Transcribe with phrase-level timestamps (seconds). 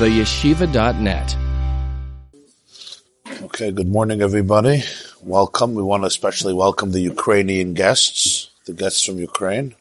[0.00, 1.36] theyeshiva.net.
[3.42, 4.82] Okay, good morning, everybody.
[5.20, 5.74] Welcome.
[5.74, 9.74] We want to especially welcome the Ukrainian guests, the guests from Ukraine,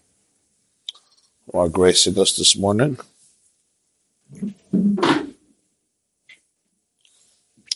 [1.46, 3.00] who are gracing us this morning.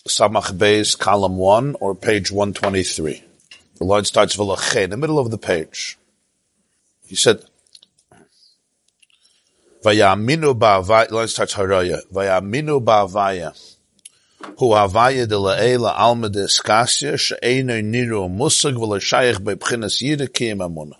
[0.05, 3.23] Samach Beis, column 1, or page 123.
[3.78, 5.98] The line starts V'lachay, in the middle of the page.
[7.07, 7.46] He said,
[9.84, 13.54] Vayaminu ba'avaya, line starts Haraya, Vayaminu ba'avaya,
[14.58, 20.96] hu havaya de la'ela alma de eskasya, she'eino niru musag v'lashayach be'bchinas yira kiyim amuna.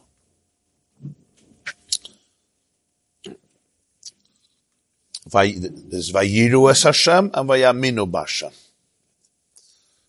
[5.32, 8.54] There's Vayiru es Hashem and Vayaminu b'Hashem.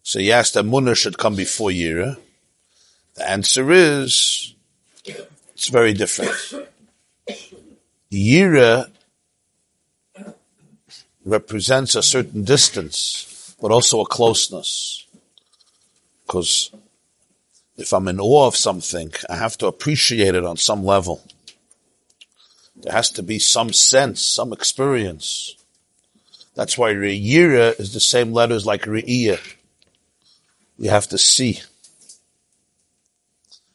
[0.03, 2.19] So he asked that Munah should come before Yira.
[3.15, 4.55] The answer is,
[5.07, 6.33] it's very different.
[8.15, 8.91] Yira
[11.25, 15.07] represents a certain distance, but also a closeness.
[16.27, 16.71] Because
[17.77, 21.23] if I'm in awe of something, I have to appreciate it on some level.
[22.77, 25.57] There has to be some sense, some experience.
[26.55, 29.41] That's why Yira is the same letters like Re'iyah.
[30.79, 31.63] You have to see.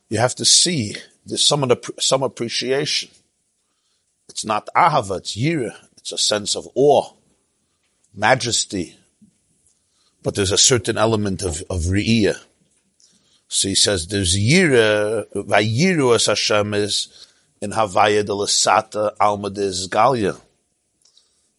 [0.09, 0.95] You have to see.
[1.25, 3.09] There's some, some appreciation.
[4.29, 5.75] It's not ahava, it's yira.
[5.97, 7.11] It's a sense of awe,
[8.15, 8.95] majesty.
[10.23, 12.39] But there's a certain element of, of re'iyah.
[13.47, 17.27] So he says there's yira, vayiru as Hashem is
[17.61, 20.39] in Havaya de Lasata Alma de Galia.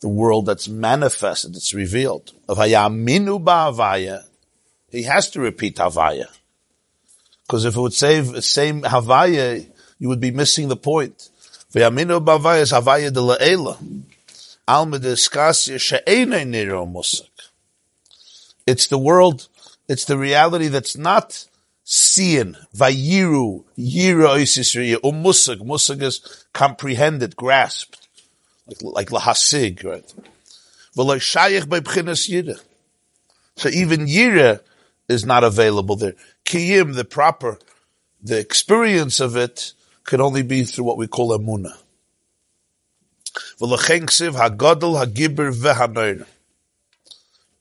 [0.00, 2.32] The world that's manifested, it's revealed.
[2.48, 4.24] Vayaminu ba'avaya,
[4.88, 6.26] he has to repeat Havaya.
[7.46, 9.66] Because if it would say the same Havaya,
[9.98, 11.28] you would be missing the point.
[11.74, 13.78] V'yaminu b'Havaya is Havaya de la'ela.
[14.66, 17.28] Alma de Skasya she'ene niro musak.
[18.66, 19.48] It's the world,
[19.88, 21.46] it's the reality that's not
[21.84, 22.56] seeing.
[22.76, 25.60] Vayiru, yira oisisriya, um musak.
[25.60, 28.08] Musak is comprehended, grasped.
[28.66, 30.14] Like, like lahasig, right?
[30.96, 32.60] V'lo shayich by b'chinas yira.
[33.54, 34.60] So even yira
[35.08, 36.14] is not available there.
[36.44, 37.60] Kiyim, the proper,
[38.20, 39.72] the experience of it
[40.10, 41.72] can only be through what we call emuna.
[43.60, 46.26] V'lechen hagadol v'hanoir.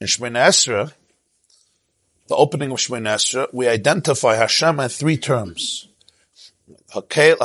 [0.02, 0.92] In Shemina Esra,
[2.28, 5.88] the opening of Shemina Esra, we identify Hashem in three terms.
[6.92, 7.38] Hakel,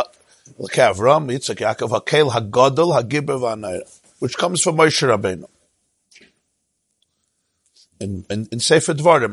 [0.59, 3.83] Hakel Avram, Yitzchak Yaakov, Hakel hagadol hagibir v'hanoir,
[4.21, 5.47] which comes from Moshe Rabbeinu
[8.01, 9.33] in, in, in Sefer Dvarim.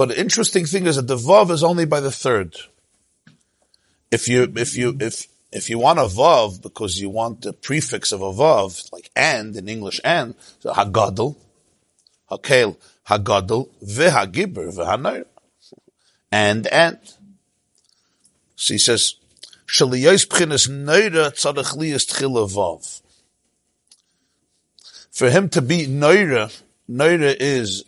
[0.00, 2.56] But the interesting thing is that the vav is only by the third.
[4.10, 8.10] If you, if you, if, if you want a vav because you want the prefix
[8.10, 11.36] of a vav, like and in English and, so hagadol,
[12.30, 15.26] hakel, hagadol, v'hagibber, v'hanair.
[16.32, 16.98] And, and.
[18.56, 19.16] So he says,
[19.66, 23.02] Shaliyos b'chinas neira tzadach liyas tchila vav
[25.10, 26.50] for him to be Noira,
[26.88, 27.84] Noira is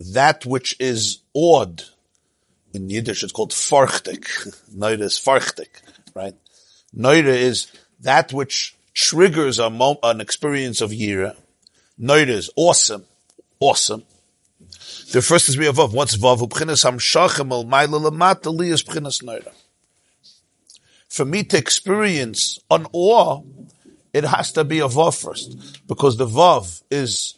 [0.00, 1.84] that which is awed.
[2.74, 4.24] In Yiddish, it's called farchtik.
[4.76, 5.80] Noira is farchtik,
[6.14, 6.34] right?
[6.96, 11.36] Noira is that which triggers a mo- an experience of Yira.
[12.00, 13.04] Noira is awesome,
[13.60, 14.04] awesome.
[15.12, 16.38] The first is we have What's Vav?
[16.40, 19.24] Ubchinas hamshachem el maila lamata li is bchinas.
[21.08, 23.42] For me to experience an awe,
[24.12, 27.34] it has to be a vav first, because the vav is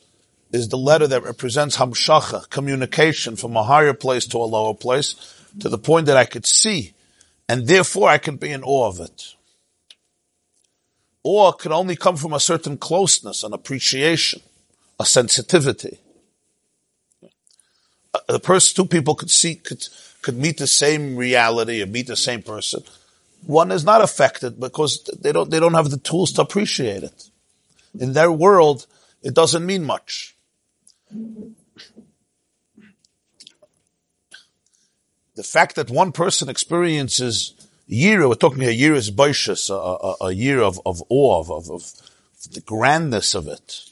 [0.52, 5.14] is the letter that represents hamshacha, communication from a higher place to a lower place,
[5.60, 6.94] to the point that I could see,
[7.48, 9.34] and therefore I can be in awe of it.
[11.22, 14.40] Awe can only come from a certain closeness, an appreciation,
[14.98, 15.98] a sensitivity.
[18.12, 19.86] Uh, the person, two people could see, could,
[20.22, 22.82] could meet the same reality or meet the same person,
[23.46, 27.30] one is not affected because they don't, they don't have the tools to appreciate it.
[27.98, 28.86] In their world,
[29.22, 30.36] it doesn't mean much.
[35.34, 37.54] The fact that one person experiences
[37.86, 41.50] year, we're talking a year is boishus, a, a, a, year of, of awe, of,
[41.50, 41.92] of, of,
[42.52, 43.84] the grandness of it,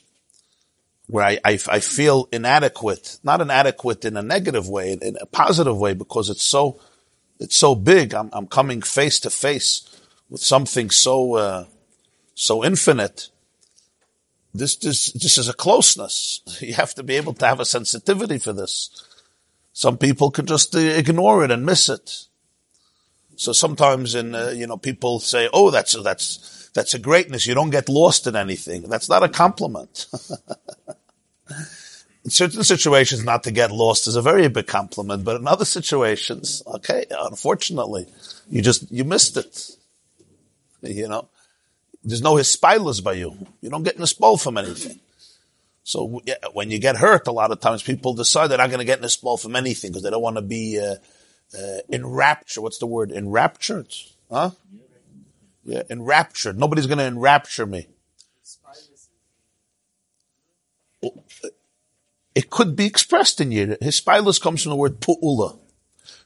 [1.07, 5.77] where I, I, I, feel inadequate, not inadequate in a negative way, in a positive
[5.77, 6.81] way, because it's so
[7.41, 8.15] it's so big.
[8.15, 9.89] I'm, I'm coming face to face
[10.29, 11.65] with something so, uh,
[12.35, 13.29] so infinite.
[14.59, 16.43] This, this, this is a closeness.
[16.61, 18.91] You have to be able to have a sensitivity for this.
[19.73, 22.25] Some people can just uh, ignore it and miss it.
[23.37, 27.47] So sometimes in, uh, you know, people say, oh, that's, that's, that's a greatness.
[27.47, 28.83] You don't get lost in anything.
[28.83, 30.07] That's not a compliment.
[32.25, 35.65] in certain situations, not to get lost is a very big compliment, but in other
[35.65, 38.07] situations, okay, unfortunately,
[38.51, 39.71] you just, you missed it.
[40.81, 41.29] You know,
[42.05, 43.37] there's no hispilus by you.
[43.61, 45.01] You don't get nispol from anything.
[45.83, 48.79] So yeah, when you get hurt, a lot of times people decide they're not going
[48.79, 50.97] to get nispol from anything because they don't want to be uh,
[51.59, 52.63] uh, enraptured.
[52.63, 53.11] What's the word?
[53.11, 53.95] Enraptured?
[54.31, 54.51] Huh?
[55.65, 56.59] Yeah, enraptured.
[56.59, 57.89] Nobody's going to enrapture me.
[62.35, 63.77] It could be expressed in you.
[63.83, 65.59] Hispilus comes from the word pu'ula.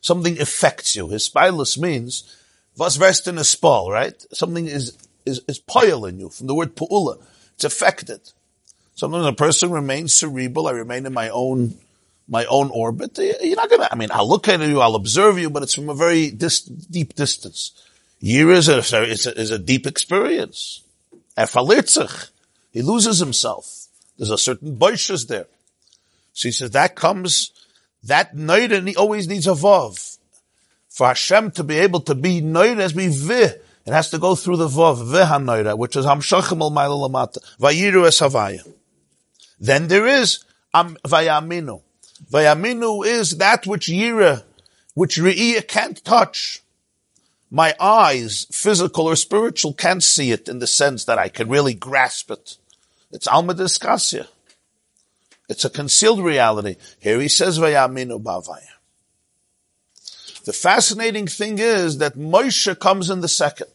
[0.01, 1.07] Something affects you.
[1.07, 2.37] Hispilus means
[2.77, 4.15] was rest in a spall, right?
[4.33, 7.23] Something is, is, is poil in you from the word pu'ula.
[7.55, 8.21] It's affected.
[8.95, 10.69] Sometimes a person remains cerebral.
[10.69, 11.75] I remain in my own,
[12.29, 13.19] my own orbit.
[13.19, 15.89] You're not gonna, I mean, I'll look at you, I'll observe you, but it's from
[15.89, 17.73] a very deep distance.
[18.21, 20.83] Year is a, is a, is a deep experience.
[21.37, 22.31] Efalitzach.
[22.71, 23.87] He loses himself.
[24.17, 25.47] There's a certain boishes there.
[26.33, 27.53] So he says that comes,
[28.05, 30.19] that night and he always needs a vav.
[30.89, 34.35] For Hashem to be able to be noid as be vih, it has to go
[34.35, 38.67] through the vav, vihanoida, which is hamshachim al ma'ila lamata, vayiru es havaya.
[39.59, 40.45] Then there is
[40.75, 41.83] um, vayaminu.
[42.31, 44.45] Vayaminu is that which yira,
[44.95, 46.63] which re'iyah can't touch.
[47.51, 51.75] My eyes, physical or spiritual, can't see it in the sense that I can really
[51.75, 52.57] grasp it.
[53.11, 54.27] It's alma discassia.
[55.49, 56.77] It's a concealed reality.
[56.99, 58.73] Here he says, Vayaminu bavaya.
[60.45, 63.72] The fascinating thing is that Moshe comes in the second.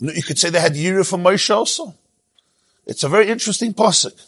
[0.00, 1.94] You could say they had Yira for Moshe also.
[2.86, 4.20] It's a very interesting pasuk,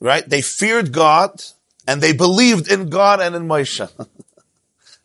[0.00, 0.28] right?
[0.28, 1.42] They feared God
[1.86, 3.80] and they believed in God and in Moshe.
[3.80, 3.88] a,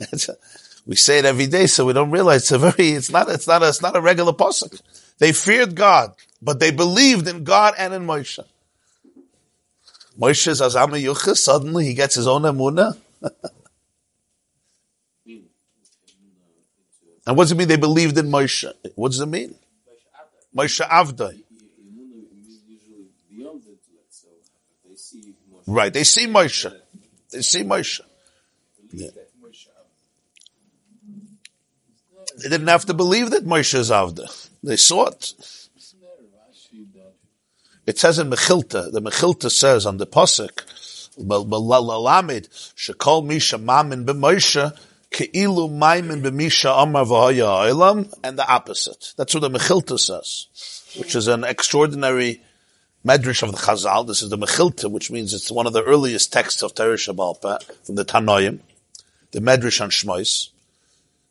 [0.85, 3.47] we say it every day, so we don't realize it's a very, it's not, it's
[3.47, 4.79] not a, it's not a regular pasuk.
[5.17, 8.39] They feared God, but they believed in God and in Moshe.
[10.19, 12.97] Moshe is Azama Yuchas, suddenly he gets his own emunah.
[17.25, 18.71] and what does it mean they believed in Moshe?
[18.95, 19.55] What does it mean?
[20.55, 21.41] Moshe Avdai.
[25.67, 26.73] Right, they see Moshe.
[27.31, 28.01] They see Moshe.
[28.91, 29.09] Yeah.
[32.41, 34.49] They didn't have to believe that Moshe is Avda.
[34.63, 35.33] They saw it.
[37.85, 40.63] It says in Mechilta, the Mechilta says on the Pasuk,
[41.17, 44.77] Lalamid, Shekol Misha Mamin b'Moshe,
[45.11, 49.13] Ke'ilu Maimin b'Misha Amar v'Haya and the opposite.
[49.17, 50.47] That's what the Mechilta says,
[50.97, 52.41] which is an extraordinary
[53.05, 54.05] medrash of the Chazal.
[54.05, 57.43] This is the Mechilta, which means it's one of the earliest texts of Torah Shabbat
[57.43, 58.59] uh, from the Tanoim,
[59.31, 60.49] the medrash on Shmois.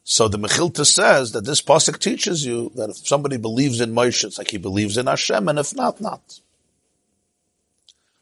[0.03, 4.25] So the Mechilta says that this pasuk teaches you that if somebody believes in Moshe,
[4.25, 6.41] it's like he believes in Hashem, and if not, not.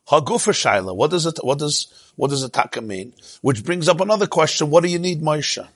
[0.09, 0.95] Hagufa Shaila.
[0.95, 3.13] What does it, what does, what does Ataka mean?
[3.43, 4.71] Which brings up another question.
[4.71, 5.67] What do you need Moshe?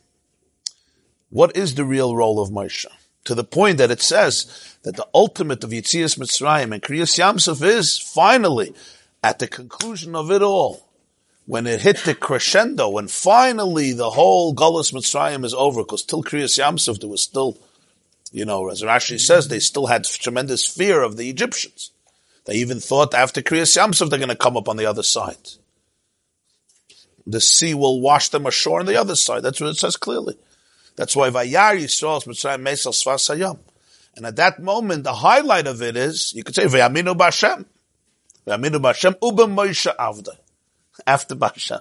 [1.29, 2.87] What is the real role of Moshe?
[3.25, 7.63] To the point that it says that the ultimate of Yitzias Mitzrayim and Kriyas Yamsuf
[7.63, 8.75] is finally
[9.23, 10.87] at the conclusion of it all.
[11.45, 16.23] When it hit the crescendo, when finally the whole Gullus Mitzrayim is over, because till
[16.23, 17.59] Kriyas Yamsuf there was still,
[18.33, 21.91] you know, as Rashi says, they still had tremendous fear of the Egyptians.
[22.47, 25.51] They even thought after Kriyas Yamsuf they're going to come up on the other side.
[27.27, 29.43] The sea will wash them ashore on the other side.
[29.43, 30.37] That's what it says clearly.
[30.97, 33.59] That's why Vayar Yisrael Mitzrayim Mesal Svas
[34.17, 37.65] And at that moment, the highlight of it is, you could say, Vayaminu Bashem.
[38.47, 40.37] Vayaminu Bashem Uba Moshe Avda.
[41.07, 41.81] After Bashem.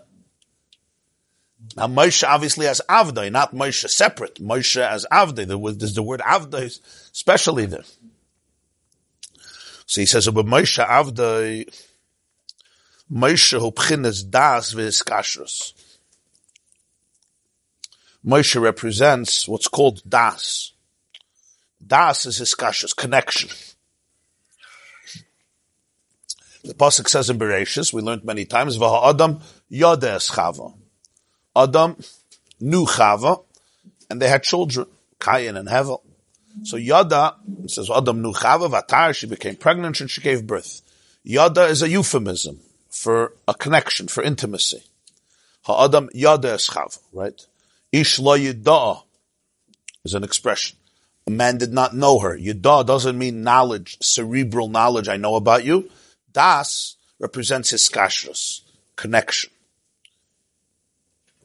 [1.75, 4.35] Now Moshe obviously has Avda, not Moshe separate.
[4.35, 5.77] Moshe as Avda.
[5.77, 6.79] There's the word Avda
[7.11, 7.83] especially there.
[9.85, 11.67] So he says, "But Moshe Avdai,
[13.11, 15.73] Moshe das v'hiskashrus."
[18.25, 20.73] Moshe represents what's called das.
[21.85, 23.49] Das is hiskashrus, connection.
[26.63, 30.77] The pasuk says in Bereshis, we learned many times, "Vaha Adam yodes Chava."
[31.55, 31.95] Adam
[32.59, 33.43] knew Chava,
[34.09, 34.85] and they had children,
[35.19, 36.01] Cain and Hevel.
[36.63, 40.81] So Yada, it says Adam knew Nuchava Vatar, she became pregnant and she gave birth.
[41.23, 42.59] Yada is a euphemism
[42.89, 44.83] for a connection, for intimacy.
[45.63, 47.45] Ha'adam Yada Eschav, right?
[47.91, 49.01] Ish lo Yada
[50.03, 50.77] is an expression.
[51.27, 52.35] A man did not know her.
[52.35, 55.89] Yada doesn't mean knowledge, cerebral knowledge, I know about you.
[56.31, 58.61] Das represents his kashrus,
[58.95, 59.51] connection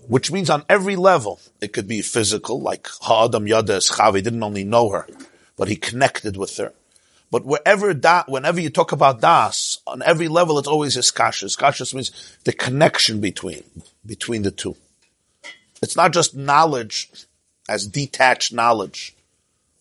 [0.09, 1.41] which means on every level.
[1.61, 5.07] It could be physical, like Ha'adam Yada Chavi didn't only know her,
[5.57, 6.73] but he connected with her.
[7.31, 11.57] But wherever da, whenever you talk about das, on every level, it's always iskashas.
[11.57, 12.11] Iskashas means
[12.43, 13.63] the connection between,
[14.05, 14.77] between the two.
[15.81, 17.09] It's not just knowledge
[17.69, 19.15] as detached knowledge.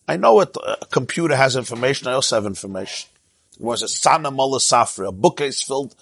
[0.06, 3.10] I know it, a computer has information, I also have information.
[3.58, 5.96] It was a sana safra, a bookcase filled,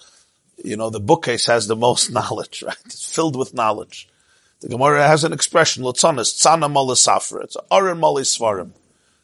[0.63, 2.77] you know, the bookcase has the most knowledge, right?
[2.85, 4.07] It's filled with knowledge.
[4.61, 7.43] The Gemara has an expression, Lutzonis, Tzana Mala Safra.
[7.43, 8.73] It's Arin Mali Svarim.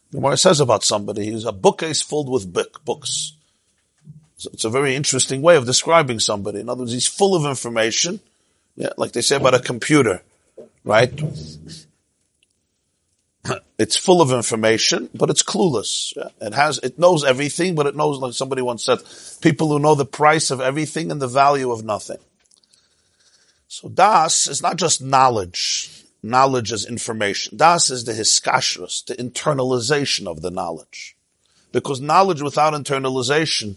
[0.09, 3.33] The Gemara says about somebody, he's a bookcase filled with book, books.
[4.39, 6.61] So it's a very interesting way of describing somebody.
[6.61, 8.19] In other words, he's full of information.
[8.75, 10.21] Yeah, like they say about a computer,
[10.83, 11.13] right?
[13.79, 16.13] It's full of information, but it's clueless.
[16.15, 16.27] Yeah?
[16.41, 18.99] It has, it knows everything, but it knows, like somebody once said,
[19.41, 22.17] people who know the price of everything and the value of nothing.
[23.69, 27.57] So das is not just knowledge knowledge is information.
[27.57, 31.15] Das is the hiskashrus, the internalization of the knowledge.
[31.71, 33.75] Because knowledge without internalization,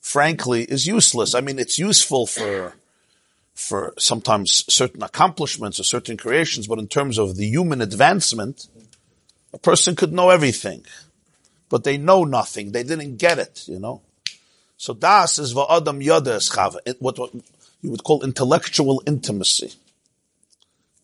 [0.00, 1.34] frankly, is useless.
[1.34, 2.74] I mean, it's useful for,
[3.54, 8.66] for sometimes certain accomplishments or certain creations, but in terms of the human advancement,
[9.52, 10.84] a person could know everything,
[11.68, 12.72] but they know nothing.
[12.72, 14.02] They didn't get it, you know.
[14.76, 17.34] So das is va'adam yada eschava, what, what
[17.82, 19.74] you would call intellectual intimacy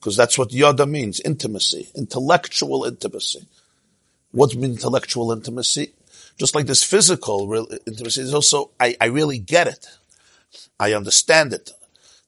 [0.06, 3.44] because that's what yada means, intimacy, intellectual intimacy.
[4.30, 5.94] What's intellectual intimacy?
[6.38, 9.86] Just like this physical intimacy is also, I, I really get it.
[10.78, 11.70] I understand it.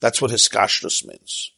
[0.01, 1.53] That's what hiskashrus means.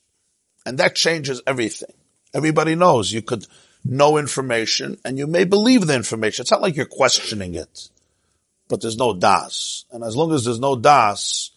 [0.66, 1.92] And that changes everything.
[2.34, 3.46] Everybody knows you could
[3.84, 6.42] know information and you may believe the information.
[6.42, 7.88] It's not like you're questioning it,
[8.68, 9.84] but there's no das.
[9.90, 11.50] And as long as there's no das,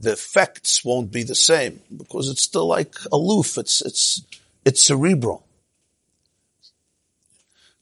[0.00, 3.58] the effects won't be the same because it's still like aloof.
[3.58, 4.22] It's, it's,
[4.64, 5.44] it's cerebral.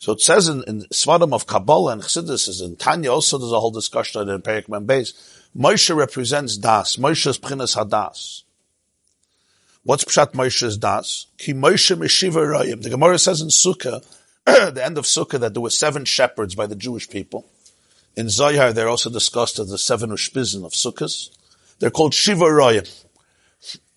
[0.01, 3.53] So it says in, in Svarim of Kabbalah and Chassidus is in Tanya also there's
[3.53, 5.13] a whole discussion in the Perik Membeis.
[5.55, 6.97] Moshe represents Das.
[6.97, 8.45] Moshe is Pchinas Hadas.
[9.83, 11.27] What's Pshat Moshe's Das?
[11.37, 12.83] Ki Moshe Meshiva Rayim.
[12.83, 14.03] The Gemara says in Sukkah,
[14.47, 17.45] the end of Sukkah, that there were seven shepherds by the Jewish people.
[18.17, 21.29] In Zohar, they're also discussed as the seven Ushpizin of Sukkahs.
[21.79, 22.89] They're called Shiva Royim.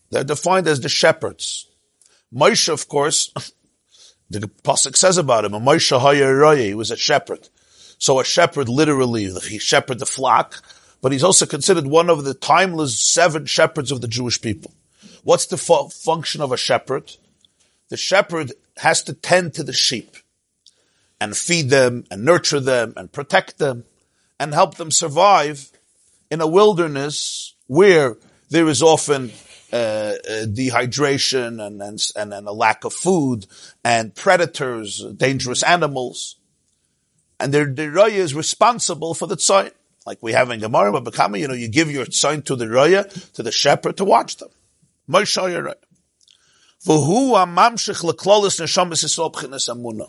[0.09, 1.67] They're defined as the shepherds.
[2.33, 3.31] Moshe, of course,
[4.29, 7.49] the Pasuk says about him, a Moshe Roya, he was a shepherd.
[7.97, 10.63] So a shepherd literally, he shepherded the flock,
[11.01, 14.73] but he's also considered one of the timeless seven shepherds of the Jewish people.
[15.23, 17.15] What's the fu- function of a shepherd?
[17.89, 20.17] The shepherd has to tend to the sheep
[21.21, 23.85] and feed them and nurture them and protect them
[24.39, 25.71] and help them survive
[26.29, 28.17] in a wilderness where
[28.49, 29.31] there is often
[29.73, 33.47] uh, uh, dehydration and, and, and, and, a lack of food
[33.83, 36.35] and predators, dangerous animals.
[37.39, 39.71] And the, the raya is responsible for the tzayin.
[40.05, 42.65] Like we have in Gemara, but Bekama, you know, you give your tzayin to the
[42.65, 44.49] raya, to the shepherd to watch them.
[45.09, 45.65] V'hu
[46.85, 50.07] amamshich leklolis neshamis yisrael b'chinas amuna.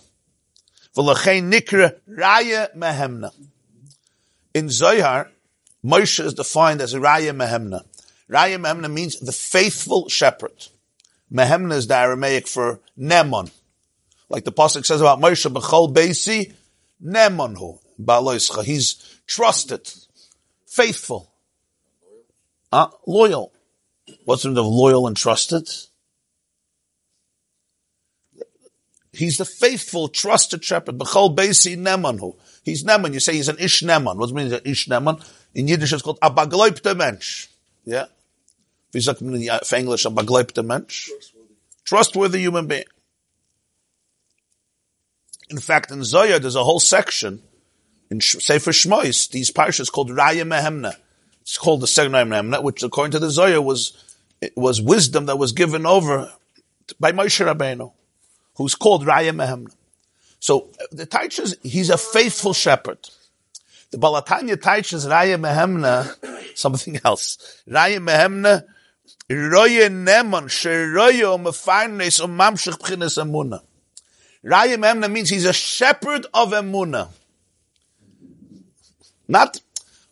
[0.95, 3.33] V'lechein nikra raya mehemna.
[4.53, 5.31] In Zohar,
[5.85, 7.85] Moshe is defined as a Raya Mehemna.
[8.31, 10.69] Raya Mehemna means the faithful shepherd.
[11.33, 13.51] Mehemna is the Aramaic for Nemon.
[14.29, 16.55] Like the Pasuk says about Moshe, B'chol Beisi,
[17.05, 17.79] Nemonhu.
[18.01, 18.65] Ba'aloischa.
[18.65, 19.93] He's trusted,
[20.67, 21.33] faithful,
[22.73, 23.53] uh, loyal.
[24.25, 25.69] What's the of loyal and trusted?
[29.13, 30.99] He's the faithful, trusted shepherd.
[30.99, 32.37] B'chol Beisi Nemonhu.
[32.65, 33.13] He's Neman.
[33.13, 34.17] You say he's an Ish Neman.
[34.17, 34.53] What does it mean?
[34.53, 35.25] An Ish Neman.
[35.55, 37.49] In Yiddish, it's called a bagleipte Mensch.
[37.85, 38.07] Yeah.
[38.95, 41.11] Wie sagt man in uh, English, a bagleipte Mensch?
[41.85, 42.39] Trustworthy.
[42.39, 42.85] Human being.
[45.51, 47.43] In fact, in Zohar, there's a whole section
[48.09, 50.95] in Sefer Shmois, these parshas called Raya Mehemna.
[51.43, 53.93] It's called the second Mehemna, which according to the Zohar was,
[54.57, 56.33] was wisdom that was given over
[57.01, 57.93] by Moshe Rabbeinu,
[58.55, 59.75] who's called Raya Mehemna.
[60.39, 63.11] So the Taichas, he's a faithful shepherd.
[63.91, 67.63] The Balatanya Taichas Raya Mehemna, something else.
[67.69, 68.65] Raya Mehemna,
[69.29, 73.63] Roye Neman, Sheroye Mefarnes Umamshich Pchines Amuna.
[74.45, 77.09] Raya Mehemna means he's a shepherd of Emuna.
[79.27, 79.61] Not,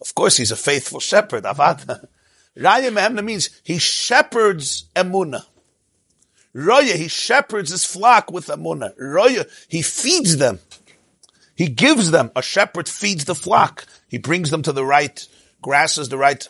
[0.01, 2.07] of course, he's a faithful shepherd, Avada.
[2.57, 5.45] Raya Mehemna means he shepherds Emuna.
[6.55, 8.93] Roya, he shepherds his flock with Amunah.
[8.99, 10.61] Roya, he feeds them.
[11.55, 12.31] He gives them.
[12.37, 13.87] A shepherd feeds the flock.
[14.09, 15.27] He brings them to the right
[15.63, 16.47] grasses, the right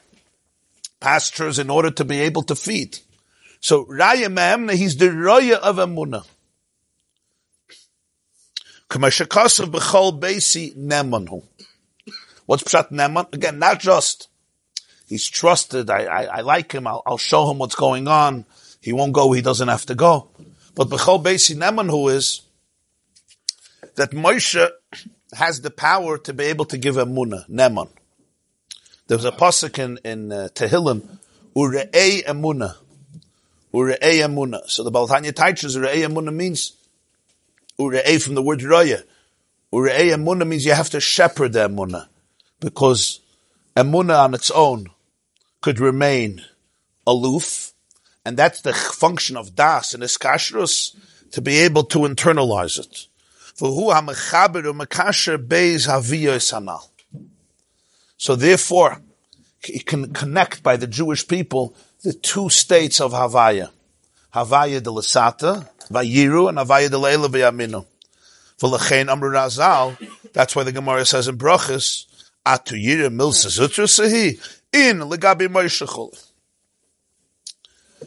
[1.03, 3.01] pastures in order to be able to feed.
[3.61, 6.25] So Raya Mehemna, he's the Raya of Amunah.
[12.47, 13.33] What's pshat neman?
[13.33, 14.29] Again, not just
[15.07, 15.91] he's trusted.
[15.91, 16.87] I, I, I like him.
[16.87, 18.45] I'll, I'll, show him what's going on.
[18.81, 19.33] He won't go.
[19.33, 20.29] He doesn't have to go.
[20.75, 22.43] But b'chol beisi nemanhu is
[23.97, 24.69] that Moshe
[25.33, 27.89] has the power to be able to give a munah, neman.
[29.13, 31.07] There's a pasuk in, in uh, Tehillim,
[31.55, 32.77] ure'ei emuna.
[33.75, 34.67] Ure'ei emuna.
[34.71, 36.73] So the Baltanya teaches ure'ei emuna means,
[37.79, 39.03] ure'ei from the word raya.
[39.71, 42.07] Ure'ei emuna means you have to shepherd the emuna.
[42.59, 43.21] Because
[43.77, 44.87] emuna on its own
[45.61, 46.47] could remain
[47.07, 47.75] aloof,
[48.25, 50.97] and that's the function of das and iskashrus,
[51.33, 53.09] to be able to internalize it.
[58.23, 59.03] So therefore,
[59.65, 61.75] it can connect by the Jewish people
[62.05, 63.71] the two states of Havaya.
[64.33, 67.85] Havaya de Lasata, Vayiru, and Havaya de Leila V'yaminu.
[68.61, 69.97] V'lechein Amru Razal,
[70.33, 72.07] that's why the Gemara says in Brachas,
[72.47, 74.39] Atu Yira Milsa Zutra Sehi,
[74.73, 76.17] in Legabi Moishachol.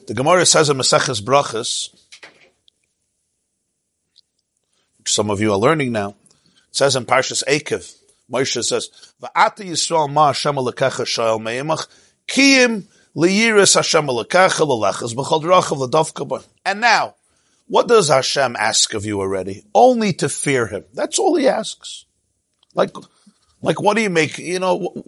[0.07, 1.93] The Gemara says in Maseches Brachas,
[4.99, 6.15] which some of you are learning now, it
[6.71, 7.93] says in Parshas Ekev,
[8.31, 8.89] Moshe says,
[9.21, 11.87] "Va'ata Yisrael ma Hashem alekecha shayel meimach
[12.27, 17.15] kiyim liyiris Hashem alekecha lelechas b'chol drachav ledavka And now,
[17.67, 19.63] what does Hashem ask of you already?
[19.73, 20.85] Only to fear Him.
[20.93, 22.05] That's all He asks.
[22.73, 22.95] Like,
[23.61, 24.37] like what do you make?
[24.39, 25.03] You know,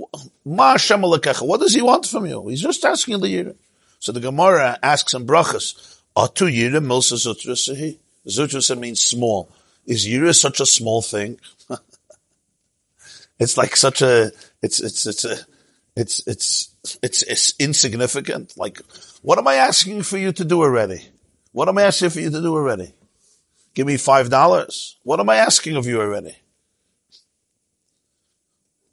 [0.45, 1.45] ma Hashem alekecha.
[1.45, 2.47] What does He want from you?
[2.47, 3.55] He's just asking liyira.
[3.99, 7.97] So the Gemara asks in brachas, "Atu yira milsa zutrasahi."
[8.27, 9.49] Zutrasa means small.
[9.85, 11.39] Is yira such a small thing?
[13.39, 15.37] It's like such a, it's, it's, it's a,
[15.95, 18.57] it's, it's, it's, it's insignificant.
[18.57, 18.81] Like,
[19.21, 21.07] what am I asking for you to do already?
[21.51, 22.93] What am I asking for you to do already?
[23.73, 24.97] Give me five dollars.
[25.03, 26.35] What am I asking of you already?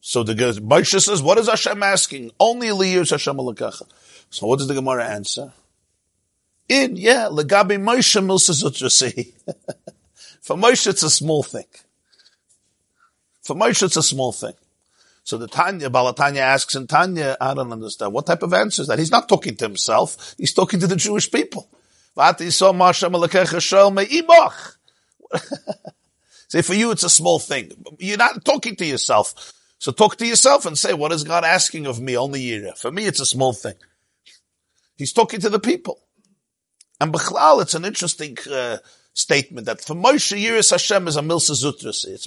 [0.01, 2.31] So the Moshe says, what is Hashem asking?
[2.39, 3.89] Only liyus Hashem alakacha.
[4.29, 5.55] So what does the Gemara answer?
[6.69, 9.33] In, yeah, legabi Moshe milsa
[10.43, 11.65] For Moshe, it's a small thing.
[13.45, 14.55] For Moshe, it's a small thing.
[15.23, 18.13] So the Tanya, Balatanya asks in Tanya, I don't understand.
[18.13, 18.99] What type of answer is that?
[18.99, 20.35] He's not talking to himself.
[20.37, 21.69] He's talking to the Jewish people.
[26.49, 27.71] Say, for you, it's a small thing.
[27.99, 29.53] You're not talking to yourself.
[29.79, 32.17] So talk to yourself and say, what is God asking of me?
[32.17, 32.79] Only Yira.
[32.79, 33.75] For me, it's a small thing.
[34.97, 36.01] He's talking to the people.
[37.01, 38.79] And Bechlal, it's an interesting uh,
[39.13, 42.07] statement that for Moshe, Yiris Hashem is a milsa zutras.
[42.07, 42.27] It's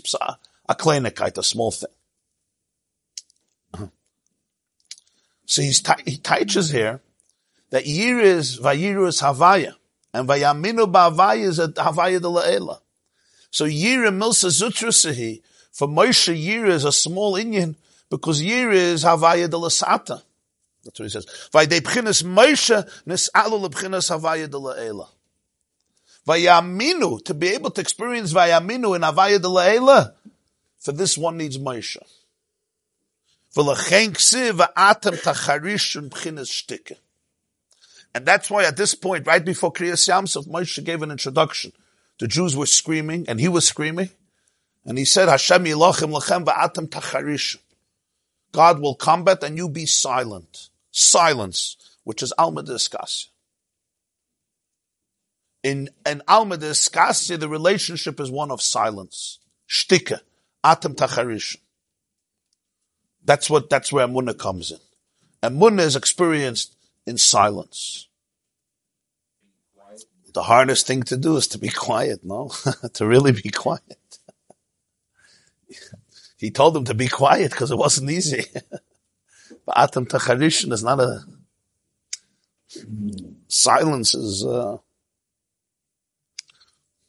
[0.67, 1.89] a kleinigkeit, a small thing.
[5.45, 7.01] So he's he teaches here
[7.69, 9.75] that Yir is Vayiru is Havaya,
[10.13, 12.81] and Vayaminu Ba'avaya is a Havaya de La'ela.
[13.49, 17.75] So Yir Milsa Zutrasahi, for Moshe Yir is a small inyan,
[18.09, 20.21] because Yir is Havaya de Lasata.
[20.83, 21.25] That's what he says.
[21.53, 25.07] Vayde B'chinas Moshe Nis'alu L'B'chinas Havaya de La'ela.
[26.27, 30.13] Vayaminu, to be able to experience Vayaminu in Havaya de La'ela,
[30.79, 31.97] for this one needs Moshe.
[38.15, 41.71] And that's why at this point, right before Kriyas Yamsov, Moshe gave an introduction.
[42.19, 44.09] The Jews were screaming, and he was screaming,
[44.85, 47.57] and he said, Hashem yilachim lachem va'atem tacharishun.
[48.51, 50.69] God will combat and you be silent.
[50.91, 53.27] Silence, which is Alma Diskasya.
[55.63, 59.39] In, in Alma Diskasya, the relationship is one of silence.
[59.69, 60.21] Shtika.
[60.67, 61.57] Atam Tacharish.
[63.23, 64.79] That's what, that's where Amunah comes in.
[65.43, 66.75] Amunah is experienced
[67.05, 68.07] in silence.
[70.33, 72.51] The hardest thing to do is to be quiet, no?
[72.93, 74.19] to really be quiet.
[76.37, 78.43] he told them to be quiet because it wasn't easy.
[79.65, 81.23] but Atam Tacharishan is not a,
[83.47, 84.77] silence is, uh,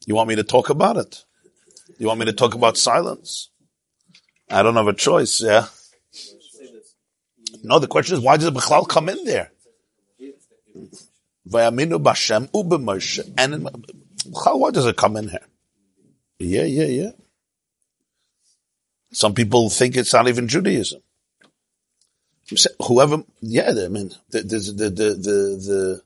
[0.06, 1.24] you want me to talk about it?
[1.98, 3.50] You want me to talk about silence?
[4.50, 5.66] I don't have a choice, yeah?
[7.62, 9.50] No, the question is, why does Bechlal come in there?
[13.36, 13.68] And
[14.30, 15.46] why does it come in here?
[16.38, 17.10] Yeah, yeah, yeah.
[19.12, 21.00] Some people think it's not even Judaism.
[22.86, 26.02] Whoever, yeah, I mean, there's the, the, the, the,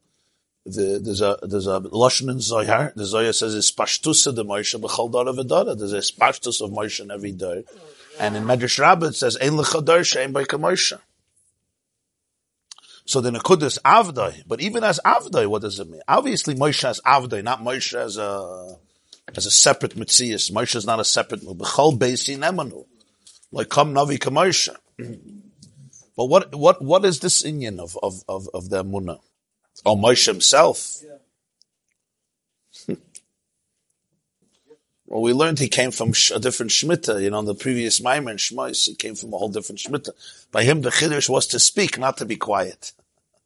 [0.64, 2.92] the, there's a there's a lashon in Zohar.
[2.94, 5.76] The Zohar says it's pashtusa de Moshe b'chol dara v'dara.
[5.76, 7.64] There's a pashtus of Moshe in every day,
[8.20, 10.98] and in Medrash Rabbah it says ein lechadar shein by Moshe.
[13.04, 16.02] So the Nekudas Avdai, but even as Avdai, what does it mean?
[16.06, 18.76] Obviously Moshe as Avdai, not Moshe as a
[19.36, 20.52] as a separate Mitzias.
[20.52, 22.86] Moshe is not a separate, B'chol Beisi Nemanu.
[23.50, 24.74] Like come Navi Kamoshe.
[26.14, 29.18] But what, what, what is this inyan of, of, of, of the Amunah?
[29.84, 31.02] Oh, Moshe himself.
[35.12, 37.22] Well, we learned he came from a different Shemitah.
[37.22, 40.12] You know, in the previous Maimer and Shmois, he came from a whole different Shemitah.
[40.50, 42.94] By him, the Chiddush was to speak, not to be quiet.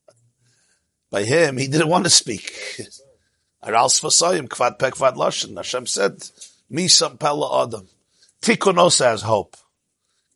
[1.11, 2.55] By him, he didn't want to speak.
[3.65, 5.57] Aral Sfasayim, Kvad Pek Kvad Lashon.
[5.57, 6.23] Hashem said,
[6.71, 7.89] Mi Sam Pella Adam.
[8.41, 9.57] Tikkun also has hope.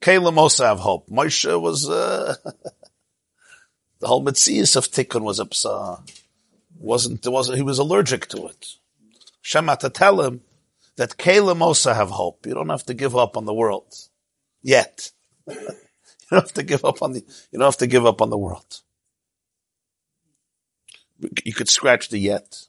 [0.01, 1.07] Kalim also have hope.
[1.07, 2.35] Moshe was, uh,
[4.01, 6.01] the whole Metzias of Tikkun was upsa.
[6.79, 8.75] Wasn't, wasn't, he was allergic to it.
[9.43, 10.41] Hashem had to tell him,
[10.97, 12.45] that Kalim also have hope.
[12.45, 13.95] You don't have to give up on the world.
[14.61, 15.11] Yet.
[15.47, 15.55] you
[16.29, 17.19] don't have to give up on the,
[17.51, 18.81] you don't have to give up on the world.
[21.43, 22.67] You could scratch the yet.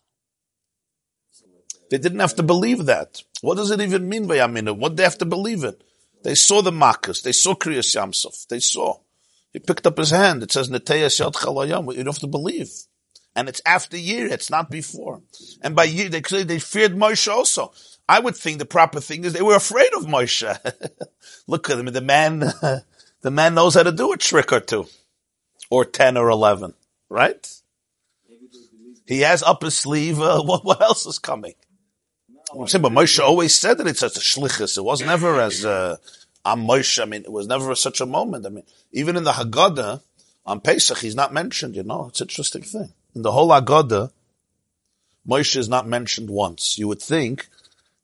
[1.90, 3.22] They didn't have to believe that.
[3.40, 4.76] What does it even mean by Aminu?
[4.76, 5.74] What do they have to believe in?
[6.22, 7.22] They saw the Makkos.
[7.22, 8.46] They saw Kriyas Yamsov.
[8.46, 8.98] They saw.
[9.52, 10.42] He picked up his hand.
[10.42, 11.94] It says, Neteyas Yad Chalayam.
[11.94, 12.70] You don't have to believe.
[13.34, 14.26] And it's after year.
[14.26, 15.22] It's not before.
[15.62, 17.72] And by year, they, they feared Moshe also.
[18.08, 20.44] I would think the proper thing is they were afraid of Moshe.
[21.46, 21.86] Look at him.
[21.86, 22.40] The man,
[23.20, 24.86] the man knows how to do a trick or two.
[25.70, 26.74] Or 10 or 11.
[27.08, 27.48] Right?
[29.06, 30.20] He has up his sleeve.
[30.20, 31.54] Uh, what, what else is coming?
[32.54, 34.76] I'm saying, but Moshe always said that it's as a shlichus.
[34.76, 35.96] It was never as uh,
[36.44, 37.00] I'm Moshe.
[37.00, 38.46] I mean, it was never such a moment.
[38.46, 40.02] I mean, even in the Haggadah
[40.44, 41.76] on Pesach, he's not mentioned.
[41.76, 42.92] You know, it's an interesting thing.
[43.14, 44.10] In the whole Haggadah,
[45.28, 46.78] Moshe is not mentioned once.
[46.78, 47.48] You would think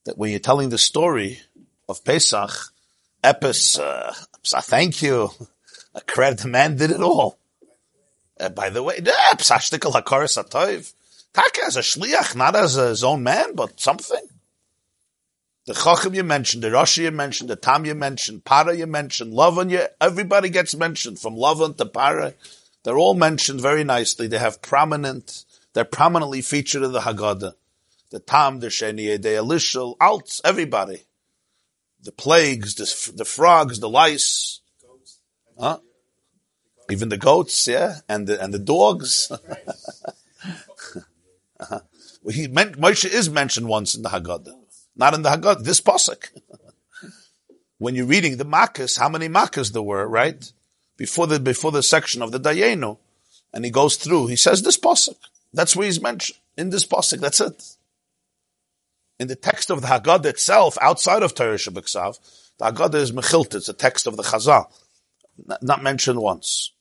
[0.05, 1.41] that when you're telling the story
[1.89, 2.51] of Pesach,
[3.25, 4.13] Epis, uh,
[4.63, 5.31] thank you.
[5.95, 7.39] A credit, man did it all.
[8.39, 10.93] Uh, by the way, Psashtikal Hakaris Atoiv.
[11.33, 14.21] Taka as a shliach, not as his own man, but something.
[15.69, 19.35] The Chacham you mentioned, the Rashi you mentioned, the Tam you mentioned, Para you mentioned,
[19.35, 22.33] Lavan you, everybody gets mentioned, from Lavan to Para.
[22.85, 24.29] They're all mentioned very nicely.
[24.29, 27.53] They have prominent, they're prominently featured in the Haggadah
[28.09, 31.05] the Tam, the Sheni, the Elishal, Alts, everybody.
[32.03, 34.63] The plagues, the, the frogs, the lice.
[35.61, 35.81] Huh?
[36.89, 39.31] Even the goats, yeah, and the, and the dogs.
[41.61, 41.81] uh-huh.
[42.23, 44.58] well, he meant, Moshe is mentioned once in the Haggadah.
[44.99, 46.29] Not in the Haggadah, this Pasuk.
[47.79, 50.53] when you're reading the Makkos, how many Makkos there were, right?
[50.99, 52.99] Before the, before the section of the Dayenu.
[53.55, 55.17] And he goes through, he says this Pasuk.
[55.55, 56.39] That's where he's mentioned.
[56.59, 57.77] In this Pasuk, that's it
[59.19, 62.19] in the text of the Haggadah itself, outside of Torah Shabbat
[62.59, 64.67] the Haggadah is Mechilt, it's a text of the Chazal,
[65.61, 66.73] not mentioned once.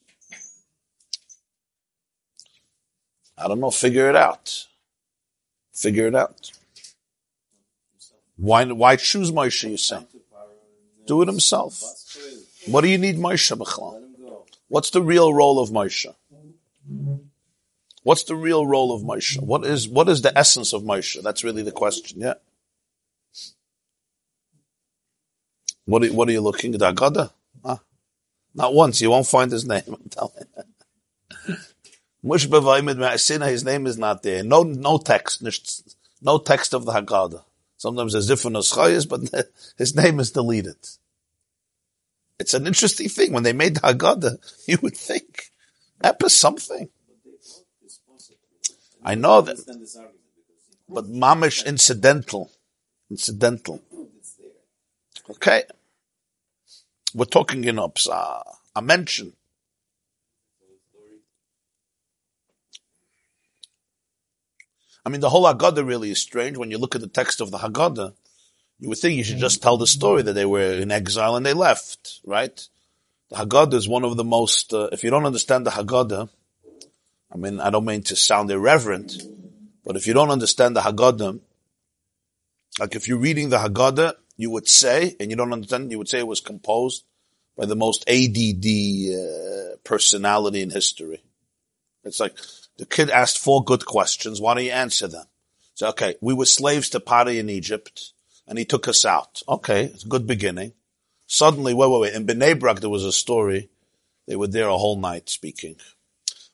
[3.38, 4.68] I don't know, figure it out.
[5.74, 6.52] Figure it out.
[8.38, 10.06] Why, why choose Moshe, you say?
[11.06, 11.84] Do it himself.
[12.68, 13.52] What do you need Moshe?
[14.68, 16.14] What's the real role of Moshe?
[18.04, 19.38] What's the real role of Moshe?
[19.42, 21.22] What is, what is the essence of Moshe?
[21.22, 22.36] That's really the question, yeah.
[25.86, 26.82] What are, what are you looking at?
[26.82, 27.32] Agada?
[28.54, 29.02] Not once.
[29.02, 29.84] You won't find his name.
[29.88, 30.46] I'm telling
[31.46, 31.56] you.
[32.34, 34.44] His name is not there.
[34.44, 35.42] No, no text.
[36.22, 37.44] No text of the Haggadah.
[37.78, 40.78] Sometimes there's different nuschayas, but his name is deleted.
[42.40, 43.34] It's an interesting thing.
[43.34, 44.38] When they made the Haggadah,
[44.68, 45.52] you would think,
[46.04, 46.90] Epis something.
[49.04, 49.58] I know that.
[50.90, 52.52] But mamish incidental.
[53.10, 53.82] Incidental.
[55.30, 55.64] Okay.
[57.14, 59.34] We're talking in a, I mention.
[65.08, 66.58] I mean, the whole Haggadah really is strange.
[66.58, 68.14] When you look at the text of the Haggadah,
[68.78, 71.46] you would think you should just tell the story that they were in exile and
[71.46, 72.68] they left, right?
[73.30, 76.28] The Haggadah is one of the most, uh, if you don't understand the Haggadah,
[77.32, 79.14] I mean, I don't mean to sound irreverent,
[79.86, 81.40] but if you don't understand the Haggadah,
[82.78, 86.10] like if you're reading the Haggadah, you would say, and you don't understand, you would
[86.10, 87.06] say it was composed
[87.56, 88.66] by the most ADD
[89.16, 91.24] uh, personality in history.
[92.04, 92.36] It's like
[92.78, 94.40] the kid asked four good questions.
[94.40, 95.26] Why don't you answer them?
[95.74, 98.14] So, okay, we were slaves to Pari in Egypt,
[98.48, 99.42] and he took us out.
[99.48, 100.74] Okay, it's a good beginning.
[101.28, 102.14] Suddenly, wait, wait, wait.
[102.14, 103.70] In Bnei Brak, there was a story.
[104.28, 105.76] They were there a whole night speaking.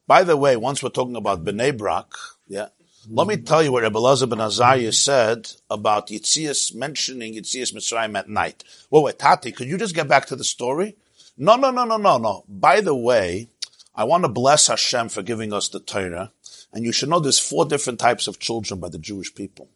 [0.07, 2.07] By the way, once we're talking about Bnei Brak,
[2.47, 2.67] yeah,
[3.09, 8.17] let me tell you what Rebbe Lazar ben Azariah said about Yitzias mentioning Yitzias Mitzrayim
[8.17, 8.63] at night.
[8.89, 10.95] Well, wait, Tati, could you just get back to the story?
[11.37, 12.45] No, no, no, no, no, no.
[12.47, 13.49] By the way,
[13.95, 16.31] I want to bless Hashem for giving us the Torah.
[16.71, 19.69] And you should know there's four different types of children by the Jewish people.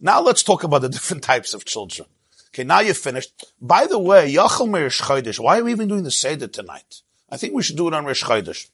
[0.00, 2.08] Now let's talk about the different types of children.
[2.48, 3.46] Okay, now you're finished.
[3.60, 7.02] By the way, Yachal Merish Chodesh, why are we even doing the Seder tonight?
[7.30, 8.68] I think we should do it on Rish Chodesh.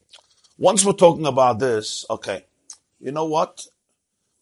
[0.57, 2.45] Once we're talking about this, okay,
[2.99, 3.67] you know what?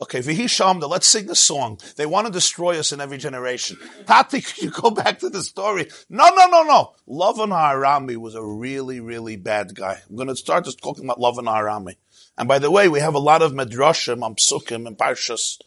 [0.02, 1.80] Okay, Vihi let's sing the song.
[1.96, 3.78] They want to destroy us in every generation.
[4.06, 5.88] Tati, could you go back to the story?
[6.10, 6.94] No, no, no, no.
[7.08, 10.02] Lavan Harami was a really, really bad guy.
[10.10, 11.96] I'm going to start just talking about Lavan Harami.
[12.38, 15.62] And by the way, we have a lot of medrashim on psukim and parshas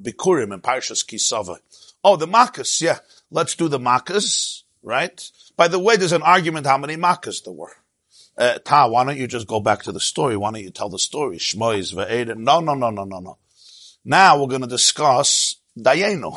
[0.00, 1.58] bikurim and parshas kisava.
[2.04, 2.98] Oh, the makas, yeah.
[3.32, 5.30] Let's do the makas, right?
[5.56, 7.72] By the way, there's an argument how many makas there were.
[8.38, 10.36] Uh, Ta, why don't you just go back to the story?
[10.36, 11.38] Why don't you tell the story?
[11.38, 12.38] Shmois, ve'edim.
[12.38, 13.38] No, no, no, no, no, no.
[14.04, 16.36] Now we're going to discuss Dayenu.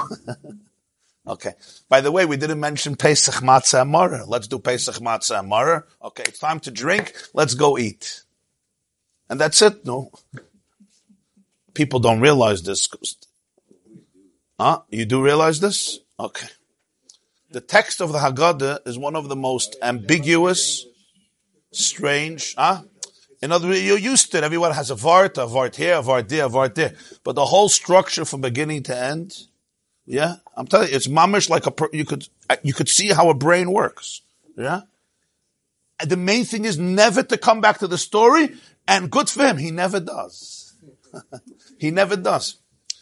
[1.27, 1.53] okay.
[1.89, 4.25] By the way, we didn't mention Pesach Matzah Amara.
[4.25, 5.83] Let's do Pesach Matzah Amara.
[6.01, 7.13] Okay, it's time to drink.
[7.33, 8.23] Let's go eat.
[9.29, 9.85] And that's it.
[9.85, 10.11] No.
[11.73, 12.87] People don't realize this.
[14.59, 14.81] Huh?
[14.89, 15.99] You do realize this?
[16.19, 16.47] Okay.
[17.51, 20.85] The text of the Haggadah is one of the most ambiguous,
[21.71, 22.81] strange, huh?
[23.41, 24.43] In other words, you're used to it.
[24.43, 26.95] Everyone has a vart, a vart here, a vart there, a vart there.
[27.23, 29.35] But the whole structure from beginning to end,
[30.05, 32.27] yeah, I'm telling you, it's mamish like a, you could,
[32.63, 34.21] you could see how a brain works.
[34.57, 34.81] Yeah.
[35.99, 38.55] And the main thing is never to come back to the story,
[38.87, 40.73] and good for him, he never does.
[41.79, 42.57] he never does.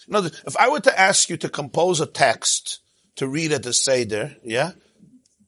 [0.08, 2.80] In other, if I were to ask you to compose a text
[3.16, 4.72] to read at the Seder, yeah,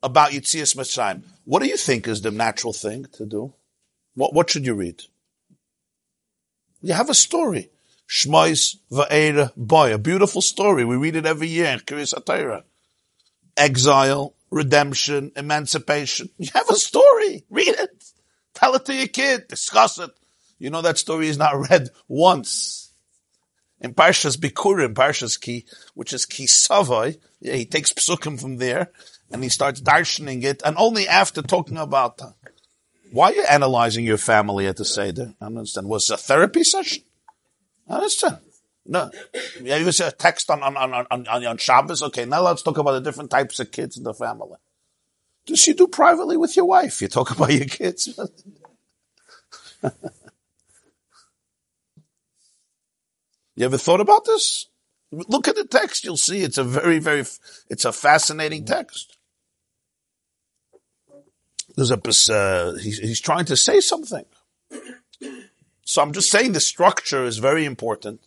[0.01, 3.53] about Yitzias Mitzrayim, what do you think is the natural thing to do?
[4.17, 5.03] What, what should you read?
[6.81, 7.69] You have a story.
[8.09, 10.83] Shmois Va'era Boy, a beautiful story.
[10.85, 12.63] We read it every year in Kriyas HaTorah.
[13.55, 16.29] Exile, redemption, emancipation.
[16.39, 17.43] You have a story.
[17.51, 18.05] Read it.
[18.55, 19.49] Tell it to your kid.
[19.49, 20.09] Discuss it.
[20.57, 22.91] You know that story is not read once.
[23.79, 28.89] In Parshas Bikurim, Parshas Ki, which is Ki Savoy, yeah, he takes psukim from there
[29.31, 32.21] and he starts darshaning it, and only after talking about
[33.11, 35.33] why are you analyzing your family at the Seder?
[35.41, 35.87] I don't understand.
[35.87, 37.03] Was it a therapy session?
[37.87, 38.37] I understand.
[38.85, 39.11] No.
[39.61, 42.01] Yeah, you a text on, on, on, on, on Shabbos.
[42.03, 44.57] Okay, now let's talk about the different types of kids in the family.
[45.45, 47.01] Just you do privately with your wife.
[47.01, 48.17] You talk about your kids.
[53.55, 54.67] you ever thought about this?
[55.11, 56.03] Look at the text.
[56.03, 57.23] You'll see it's a very, very,
[57.69, 59.16] it's a fascinating text
[61.77, 64.25] there's a uh, he's, he's trying to say something.
[65.85, 68.19] So I'm just saying the structure is very important,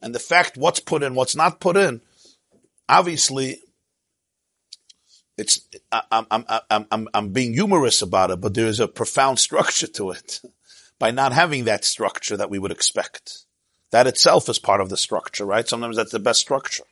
[0.00, 2.00] and the fact what's put in, what's not put in.
[2.88, 3.60] Obviously,
[5.36, 9.38] it's I'm I'm I'm I'm, I'm being humorous about it, but there is a profound
[9.46, 10.40] structure to it.
[11.00, 13.46] By not having that structure that we would expect,
[13.90, 15.68] that itself is part of the structure, right?
[15.68, 16.84] Sometimes that's the best structure.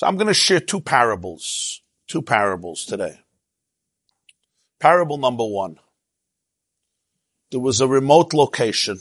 [0.00, 3.20] So I'm going to share two parables, two parables today.
[4.78, 5.78] Parable number one.
[7.50, 9.00] There was a remote location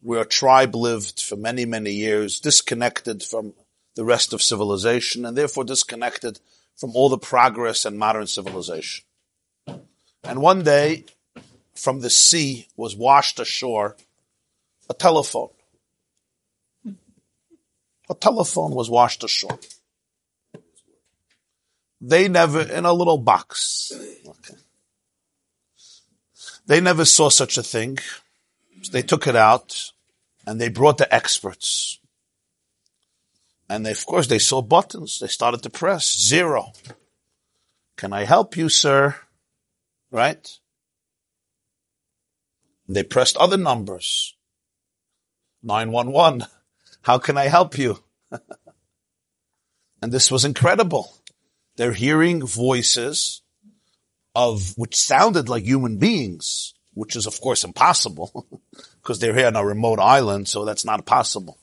[0.00, 3.52] where a tribe lived for many, many years, disconnected from
[3.94, 6.40] the rest of civilization and therefore disconnected
[6.74, 9.04] from all the progress and modern civilization.
[10.24, 11.04] And one day,
[11.74, 13.96] from the sea was washed ashore
[14.88, 15.50] a telephone.
[18.10, 19.58] A telephone was washed ashore.
[22.00, 23.92] They never, in a little box.
[24.26, 24.54] Okay.
[26.66, 27.98] They never saw such a thing.
[28.82, 29.92] So they took it out
[30.46, 31.98] and they brought the experts.
[33.68, 35.18] And they, of course, they saw buttons.
[35.18, 36.72] They started to press zero.
[37.96, 39.16] Can I help you, sir?
[40.10, 40.48] Right?
[42.88, 44.34] They pressed other numbers.
[45.62, 46.44] 911.
[47.08, 48.04] How can I help you?
[50.02, 51.10] and this was incredible.
[51.76, 53.40] They're hearing voices
[54.34, 58.60] of, which sounded like human beings, which is of course impossible
[59.00, 61.56] because they're here on a remote island, so that's not possible.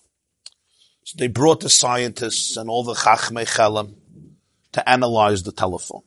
[1.03, 3.93] So they brought the scientists and all the Chachmei Chelam
[4.71, 6.01] to analyze the telephone.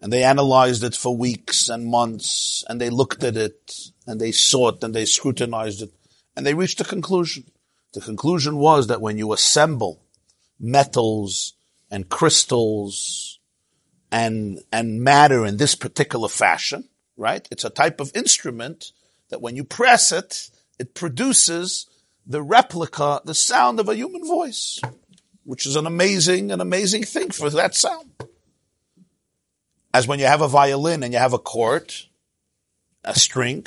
[0.00, 3.72] And they analyzed it for weeks and months, and they looked at it,
[4.04, 5.92] and they saw it, and they scrutinized it,
[6.34, 7.44] and they reached a conclusion.
[7.92, 10.02] The conclusion was that when you assemble
[10.58, 11.54] metals
[11.90, 13.40] and crystals
[14.12, 17.46] and, and matter in this particular fashion, right?
[17.50, 18.92] It's a type of instrument
[19.30, 21.86] that when you press it, it produces
[22.26, 24.80] the replica, the sound of a human voice,
[25.44, 28.10] which is an amazing, an amazing thing for that sound.
[29.92, 31.92] As when you have a violin and you have a chord,
[33.02, 33.66] a string,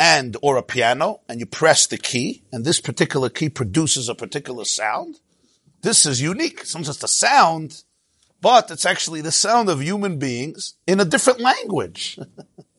[0.00, 4.14] and or a piano and you press the key and this particular key produces a
[4.14, 5.20] particular sound.
[5.82, 6.60] This is unique.
[6.62, 7.82] It's not just a sound,
[8.40, 12.18] but it's actually the sound of human beings in a different language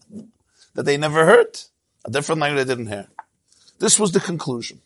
[0.74, 1.60] that they never heard,
[2.04, 3.08] a different language they didn't hear.
[3.78, 4.82] This was the conclusion.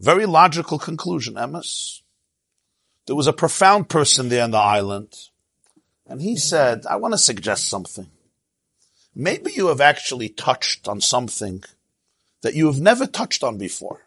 [0.00, 2.00] Very logical conclusion, Emmis.
[3.06, 5.14] There was a profound person there on the island,
[6.06, 8.06] and he said, I want to suggest something.
[9.20, 11.64] Maybe you have actually touched on something
[12.42, 14.06] that you have never touched on before.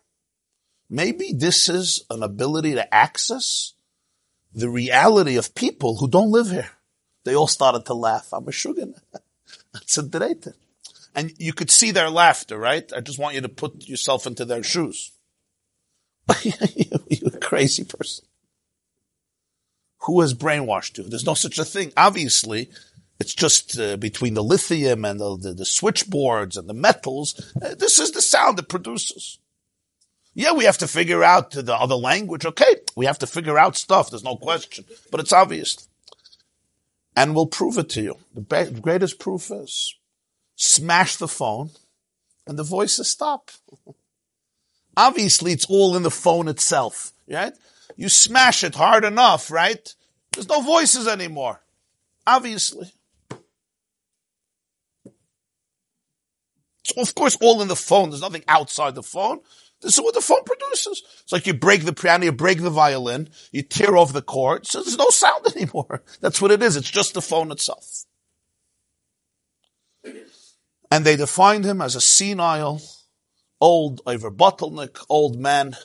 [0.89, 3.74] Maybe this is an ability to access
[4.54, 6.71] the reality of people who don't live here.
[7.26, 8.30] They all started to laugh.
[8.32, 8.93] I'm a shugan.
[9.74, 10.54] That's a dreite.
[11.13, 12.89] And you could see their laughter, right?
[12.95, 15.12] I just want you to put yourself into their shoes.
[16.43, 18.24] You're a crazy person.
[20.04, 21.04] Who has brainwashed you?
[21.04, 21.91] There's no such a thing.
[21.97, 22.69] Obviously,
[23.21, 27.53] it's just uh, between the lithium and the, the, the, switchboards and the metals.
[27.62, 29.38] Uh, this is the sound it produces.
[30.34, 32.47] Yeah, we have to figure out the other language.
[32.47, 34.10] Okay, we have to figure out stuff.
[34.10, 35.88] There's no question, but it's obvious.
[37.15, 38.17] And we'll prove it to you.
[38.34, 39.95] The greatest proof is
[40.55, 41.69] smash the phone
[42.47, 43.51] and the voices stop.
[44.97, 47.53] Obviously, it's all in the phone itself, right?
[47.95, 49.93] You smash it hard enough, right?
[50.31, 51.62] There's no voices anymore.
[52.25, 52.91] Obviously.
[56.97, 58.09] Of course, all in the phone.
[58.09, 59.39] There's nothing outside the phone.
[59.81, 61.01] This is what the phone produces.
[61.23, 64.67] It's like you break the piano, you break the violin, you tear off the cord,
[64.67, 66.03] so there's no sound anymore.
[66.19, 66.75] That's what it is.
[66.75, 68.05] It's just the phone itself.
[70.91, 72.81] And they defined him as a senile,
[73.59, 75.75] old, over bottleneck, old man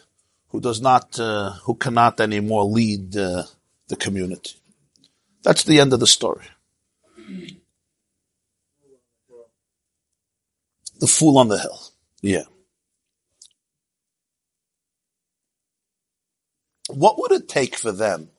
[0.48, 3.44] who does not, uh, who cannot anymore lead uh,
[3.88, 4.56] the community.
[5.42, 6.44] That's the end of the story.
[10.98, 11.80] The fool on the hill.
[12.22, 12.44] Yeah.
[16.88, 18.30] What would it take for them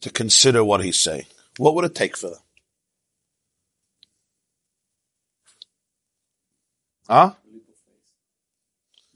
[0.00, 1.26] to consider what he's saying?
[1.58, 2.38] What would it take for them?
[7.08, 7.32] Huh?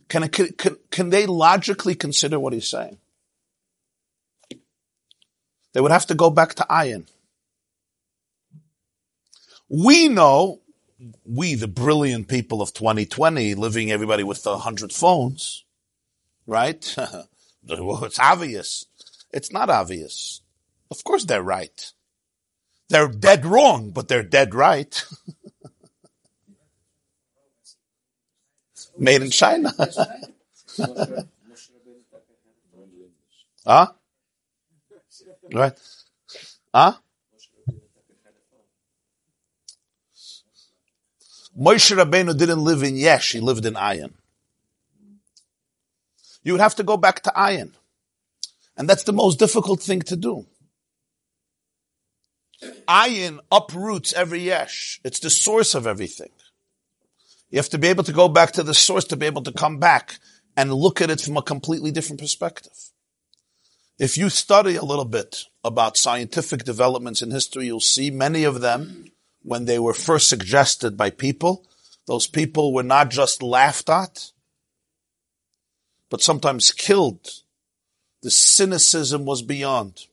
[0.09, 2.99] Can, can, can they logically consider what he's saying?
[5.73, 7.07] They would have to go back to Ayin.
[9.69, 10.61] We know
[11.25, 15.65] we, the brilliant people of 2020, living everybody with a hundred phones,
[16.47, 16.95] right?
[17.69, 18.87] well, it's obvious.
[19.33, 20.43] It's not obvious.
[20.91, 21.93] Of course they're right.
[22.89, 25.05] They're dead wrong, but they're dead right.
[28.99, 29.73] Made in China.
[33.67, 33.87] huh?
[35.53, 35.79] Right?
[36.75, 36.95] Huh?
[41.59, 44.13] Moshe Rabbeinu didn't live in Yesh, he lived in Ayin.
[46.43, 47.73] You would have to go back to Ayin.
[48.77, 50.47] And that's the most difficult thing to do.
[52.89, 55.01] Ayin uproots every Yesh.
[55.05, 56.31] It's the source of everything.
[57.51, 59.53] You have to be able to go back to the source to be able to
[59.53, 60.21] come back
[60.57, 62.73] and look at it from a completely different perspective.
[63.99, 68.61] If you study a little bit about scientific developments in history, you'll see many of
[68.61, 69.11] them
[69.49, 71.65] when they were first suggested by people,
[72.07, 74.31] those people were not just laughed at,
[76.11, 77.31] but sometimes killed.
[78.21, 80.05] The cynicism was beyond.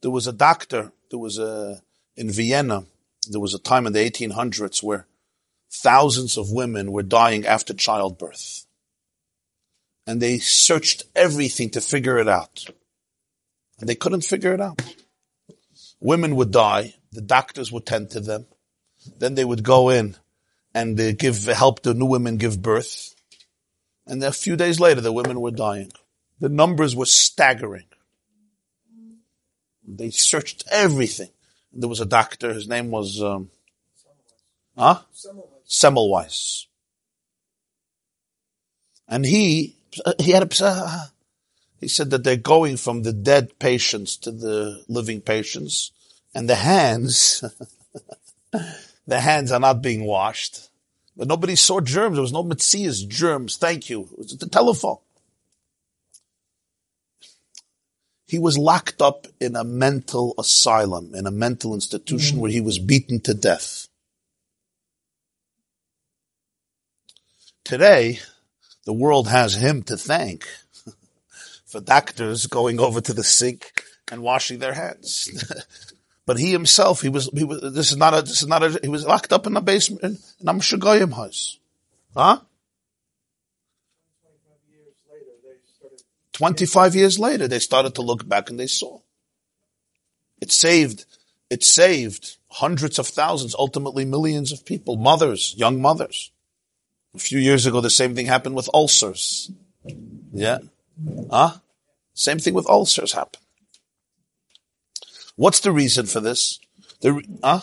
[0.00, 1.82] There was a doctor, there was a,
[2.16, 2.86] in Vienna,
[3.28, 5.06] there was a time in the 1800s where
[5.70, 8.64] thousands of women were dying after childbirth.
[10.06, 12.70] And they searched everything to figure it out.
[13.78, 14.80] And they couldn't figure it out.
[16.00, 18.46] Women would die the doctors would tend to them.
[19.18, 20.16] Then they would go in
[20.74, 23.14] and they give help the new women give birth.
[24.06, 25.90] And a few days later, the women were dying.
[26.40, 27.86] The numbers were staggering.
[29.88, 31.30] They searched everything.
[31.72, 32.52] There was a doctor.
[32.52, 33.50] His name was, um,
[34.76, 35.00] huh?
[35.66, 36.66] Semmelweis.
[39.08, 39.76] And he,
[40.18, 41.12] he had a,
[41.80, 45.92] he said that they're going from the dead patients to the living patients
[46.36, 47.42] and the hands,
[49.06, 50.68] the hands are not being washed.
[51.16, 52.16] But nobody saw germs.
[52.16, 53.56] There was no Matthias germs.
[53.56, 54.02] Thank you.
[54.12, 54.98] It was the telephone.
[58.26, 62.42] He was locked up in a mental asylum, in a mental institution mm-hmm.
[62.42, 63.88] where he was beaten to death.
[67.64, 68.18] Today,
[68.84, 70.46] the world has him to thank
[71.64, 75.30] for doctors going over to the sink and washing their hands.
[76.26, 78.80] But he himself, he was, he was, this is not a, this is not a,
[78.82, 81.58] he was locked up in the basement in, Amshagoyim house.
[82.14, 82.40] Huh?
[86.32, 89.00] 25 years later, they started to look back and they saw.
[90.40, 91.06] It saved,
[91.48, 96.32] it saved hundreds of thousands, ultimately millions of people, mothers, young mothers.
[97.14, 99.50] A few years ago, the same thing happened with ulcers.
[100.32, 100.58] Yeah.
[101.30, 101.54] Huh?
[102.12, 103.45] Same thing with ulcers happened.
[105.36, 106.58] What's the reason for this?
[107.00, 107.60] The, huh?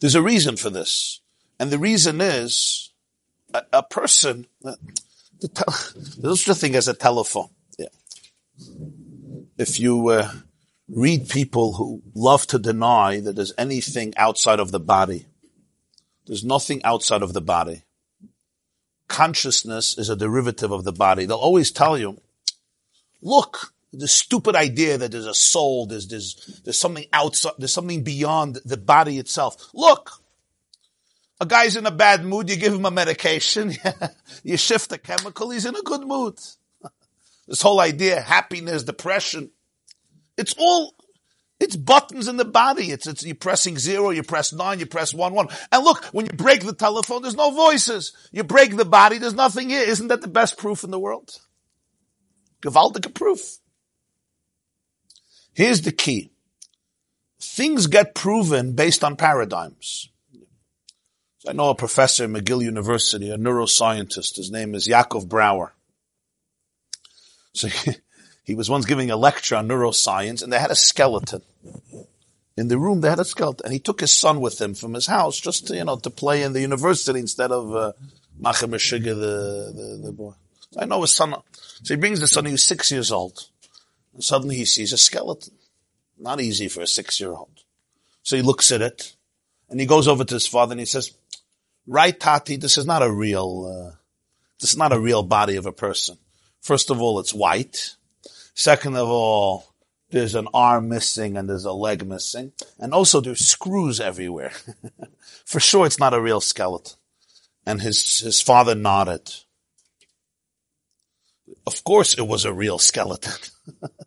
[0.00, 1.20] There's a reason for this.
[1.60, 2.92] And the reason is
[3.54, 4.76] a, a person, the
[5.48, 7.50] te- there's such a thing as a telephone.
[7.78, 7.86] Yeah.
[9.56, 10.32] If you uh,
[10.88, 15.26] read people who love to deny that there's anything outside of the body,
[16.26, 17.84] there's nothing outside of the body.
[19.06, 21.26] Consciousness is a derivative of the body.
[21.26, 22.20] They'll always tell you,
[23.20, 28.02] look, the stupid idea that there's a soul, there's, there's, there's something outside, there's something
[28.02, 29.68] beyond the body itself.
[29.74, 30.22] Look,
[31.40, 33.72] a guy's in a bad mood, you give him a medication,
[34.42, 36.38] you shift a chemical, he's in a good mood.
[37.48, 39.50] This whole idea, happiness, depression,
[40.38, 40.94] it's all,
[41.60, 42.90] it's buttons in the body.
[42.90, 45.48] It's, it's, you're pressing zero, you press nine, you press one, one.
[45.70, 48.12] And look, when you break the telephone, there's no voices.
[48.32, 49.82] You break the body, there's nothing here.
[49.82, 51.30] Isn't that the best proof in the world?
[52.62, 53.58] Gewaltige proof.
[55.54, 56.30] Here's the key.
[57.40, 60.08] Things get proven based on paradigms.
[61.46, 64.36] I know a professor at McGill University, a neuroscientist.
[64.36, 65.74] His name is Yaakov Brower.
[67.52, 67.92] So he,
[68.44, 71.42] he was once giving a lecture on neuroscience and they had a skeleton.
[72.56, 74.94] In the room they had a skeleton and he took his son with him from
[74.94, 77.92] his house just to, you know, to play in the university instead of, uh,
[78.40, 80.34] Machem the, the, the boy.
[80.70, 81.34] So I know his son.
[81.82, 83.48] So he brings the son, he was six years old.
[84.14, 85.54] And suddenly he sees a skeleton.
[86.18, 87.64] Not easy for a six year old.
[88.22, 89.16] So he looks at it
[89.68, 91.12] and he goes over to his father and he says,
[91.86, 93.96] right, Tati, this is not a real, uh,
[94.60, 96.18] this is not a real body of a person.
[96.60, 97.96] First of all, it's white.
[98.54, 99.72] Second of all,
[100.10, 102.52] there's an arm missing and there's a leg missing.
[102.78, 104.52] And also there's screws everywhere.
[105.44, 106.96] For sure it's not a real skeleton.
[107.66, 109.32] And his, his father nodded.
[111.66, 113.32] Of course it was a real skeleton.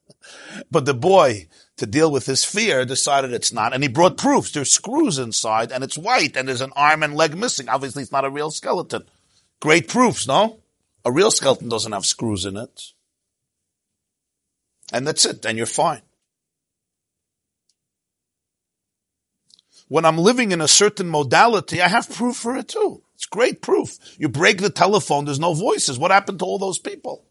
[0.71, 1.47] but the boy,
[1.77, 4.51] to deal with his fear, decided it's not, and he brought proofs.
[4.51, 7.69] There's screws inside, and it's white, and there's an arm and leg missing.
[7.69, 9.03] Obviously, it's not a real skeleton.
[9.59, 10.59] Great proofs, no?
[11.03, 12.91] A real skeleton doesn't have screws in it.
[14.91, 16.01] And that's it, And you're fine.
[19.87, 23.03] When I'm living in a certain modality, I have proof for it too.
[23.13, 23.97] It's great proof.
[24.17, 25.99] You break the telephone, there's no voices.
[25.99, 27.23] What happened to all those people?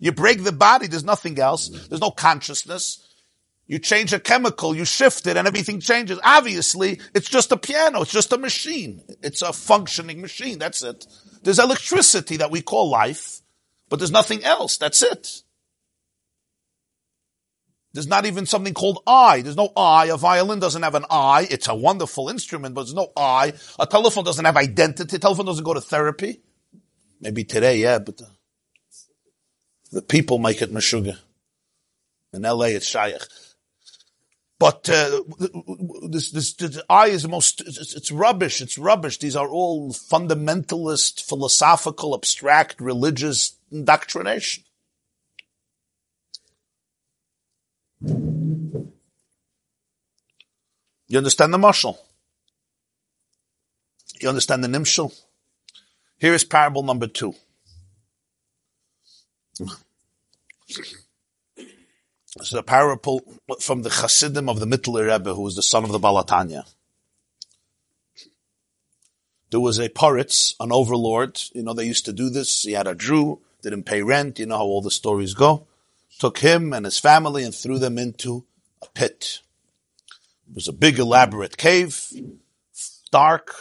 [0.00, 1.68] You break the body, there's nothing else.
[1.68, 3.06] There's no consciousness.
[3.66, 6.18] You change a chemical, you shift it, and everything changes.
[6.24, 9.02] Obviously, it's just a piano, it's just a machine.
[9.22, 11.06] It's a functioning machine, that's it.
[11.42, 13.42] There's electricity that we call life,
[13.88, 15.42] but there's nothing else, that's it.
[17.92, 19.42] There's not even something called I.
[19.42, 20.06] There's no I.
[20.06, 21.46] A violin doesn't have an I.
[21.50, 23.52] It's a wonderful instrument, but there's no I.
[23.80, 25.16] A telephone doesn't have identity.
[25.16, 26.40] A telephone doesn't go to therapy.
[27.20, 28.28] Maybe today, yeah, but the,
[29.92, 31.18] the people make it meshuga.
[32.32, 33.22] In LA, it's shaykh.
[34.58, 35.22] But uh,
[36.08, 37.62] this, this, this I is the most.
[37.62, 38.60] It's, it's rubbish.
[38.60, 39.18] It's rubbish.
[39.18, 44.64] These are all fundamentalist, philosophical, abstract, religious indoctrination.
[51.10, 51.96] You understand the mashal?
[54.20, 55.18] You understand the nimshal?
[56.18, 57.34] Here is parable number two.
[62.36, 63.22] This is a parable
[63.60, 66.64] from the Chassidim of the Mittler Rebbe, who was the son of the Baal HaTanya.
[69.50, 71.40] There was a Poritz, an overlord.
[71.52, 72.62] You know, they used to do this.
[72.62, 74.38] He had a Jew, didn't pay rent.
[74.38, 75.66] You know how all the stories go
[76.20, 78.44] took him and his family and threw them into
[78.82, 79.40] a pit.
[80.48, 82.12] It was a big elaborate cave,
[83.10, 83.54] dark,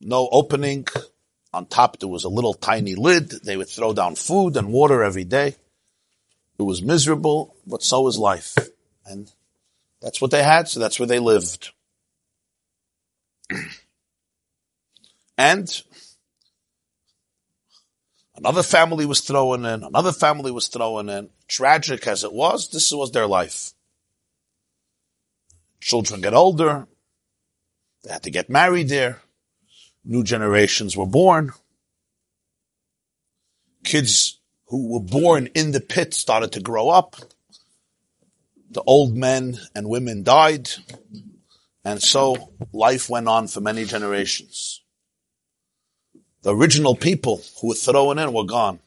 [0.00, 0.86] no opening.
[1.52, 3.30] On top there was a little tiny lid.
[3.30, 5.56] They would throw down food and water every day.
[6.58, 8.56] It was miserable, but so was life.
[9.04, 9.30] And
[10.00, 11.70] that's what they had, so that's where they lived.
[15.38, 15.82] and
[18.36, 19.82] Another family was thrown in.
[19.82, 21.30] Another family was thrown in.
[21.48, 23.72] Tragic as it was, this was their life.
[25.80, 26.86] Children get older.
[28.04, 29.22] They had to get married there.
[30.08, 31.52] New generations were born.
[33.82, 37.16] Kids who were born in the pit started to grow up.
[38.70, 40.70] The old men and women died,
[41.84, 44.82] and so life went on for many generations.
[46.42, 48.78] The original people who were thrown in were gone.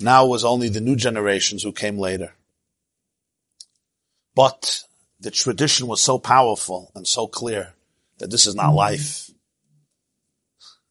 [0.00, 2.34] Now it was only the new generations who came later.
[4.34, 4.84] But
[5.20, 7.74] the tradition was so powerful and so clear
[8.18, 9.27] that this is not life.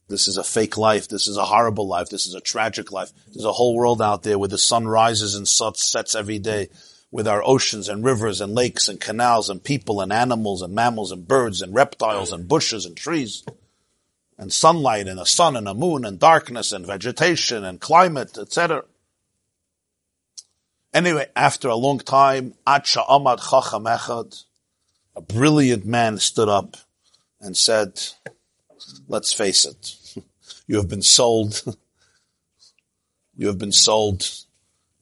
[0.10, 1.08] This is a fake life.
[1.10, 2.10] This is a horrible life.
[2.10, 3.12] This is a tragic life.
[3.34, 6.70] There's a whole world out there where the sun rises and sets every day
[7.12, 11.12] with our oceans and rivers and lakes and canals and people and animals and mammals
[11.12, 13.44] and birds and reptiles and bushes and trees
[14.38, 18.84] and sunlight and a sun and a moon and darkness and vegetation and climate, etc.
[20.94, 24.44] Anyway, after a long time, Acha Amad Chacham Echad,
[25.16, 26.78] a brilliant man stood up
[27.40, 28.02] and said,
[29.08, 29.96] let's face it,
[30.68, 31.64] you have been sold,
[33.36, 34.30] you have been sold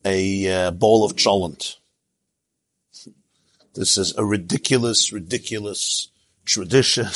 [0.04, 1.78] a uh, bowl of cholent.
[3.74, 6.08] This is a ridiculous, ridiculous
[6.46, 7.08] tradition.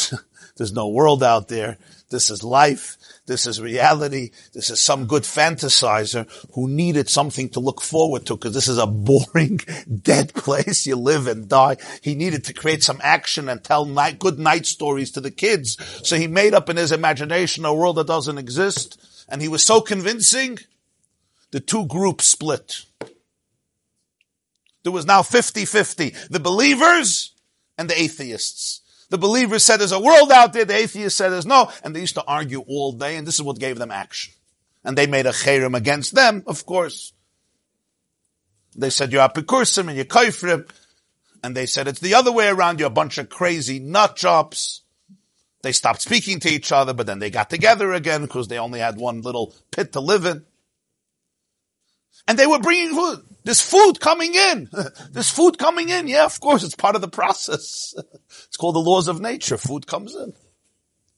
[0.57, 1.77] There's no world out there.
[2.09, 2.97] This is life.
[3.29, 4.31] This is reality.
[4.53, 8.79] This is some good fantasizer who needed something to look forward to because this is
[8.79, 9.59] a boring,
[10.01, 10.87] dead place.
[10.87, 11.77] You live and die.
[12.01, 15.77] He needed to create some action and tell night, good night stories to the kids.
[16.03, 18.99] So he made up in his imagination a world that doesn't exist.
[19.29, 20.57] And he was so convincing,
[21.51, 22.85] the two groups split.
[24.81, 26.29] There was now 50-50.
[26.29, 27.33] The believers
[27.77, 28.81] and the atheists.
[29.09, 31.99] The believers said there's a world out there, the atheists said there's no, and they
[31.99, 34.33] used to argue all day, and this is what gave them action.
[34.83, 37.13] And they made a cherem against them, of course.
[38.75, 40.69] They said you're apikursim and you're kaifrim,
[41.43, 44.83] and they said it's the other way around, you're a bunch of crazy nut jobs.
[45.63, 48.79] They stopped speaking to each other, but then they got together again because they only
[48.79, 50.45] had one little pit to live in.
[52.27, 53.23] And they were bringing food.
[53.43, 54.69] There's food coming in.
[55.11, 56.07] There's food coming in.
[56.07, 57.95] Yeah, of course, it's part of the process.
[58.49, 59.57] It's called the laws of nature.
[59.57, 60.33] Food comes in.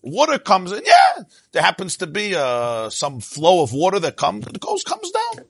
[0.01, 0.83] Water comes in.
[0.85, 5.11] Yeah, there happens to be uh, some flow of water that comes, it goes, comes
[5.11, 5.45] down.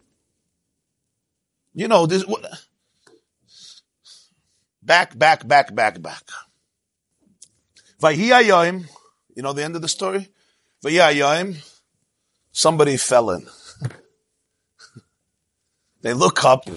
[1.74, 2.46] You know, this, what,
[4.84, 6.24] back, back, back, back, back.
[8.02, 8.86] Vayhi
[9.36, 10.28] you know the end of the story?
[10.84, 11.56] Vayhi
[12.52, 13.48] somebody fell in.
[16.02, 16.68] They look up.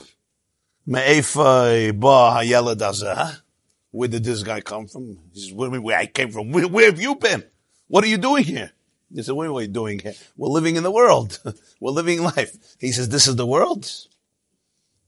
[3.95, 5.19] Where did this guy come from?
[5.33, 6.51] He says, where, where I came from.
[6.51, 7.45] Where, where, have you been?
[7.87, 8.73] What are you doing here?
[9.15, 10.15] He said, what are we doing here?
[10.37, 11.39] We're living in the world.
[11.81, 12.57] We're living life.
[12.81, 13.89] He says, this is the world?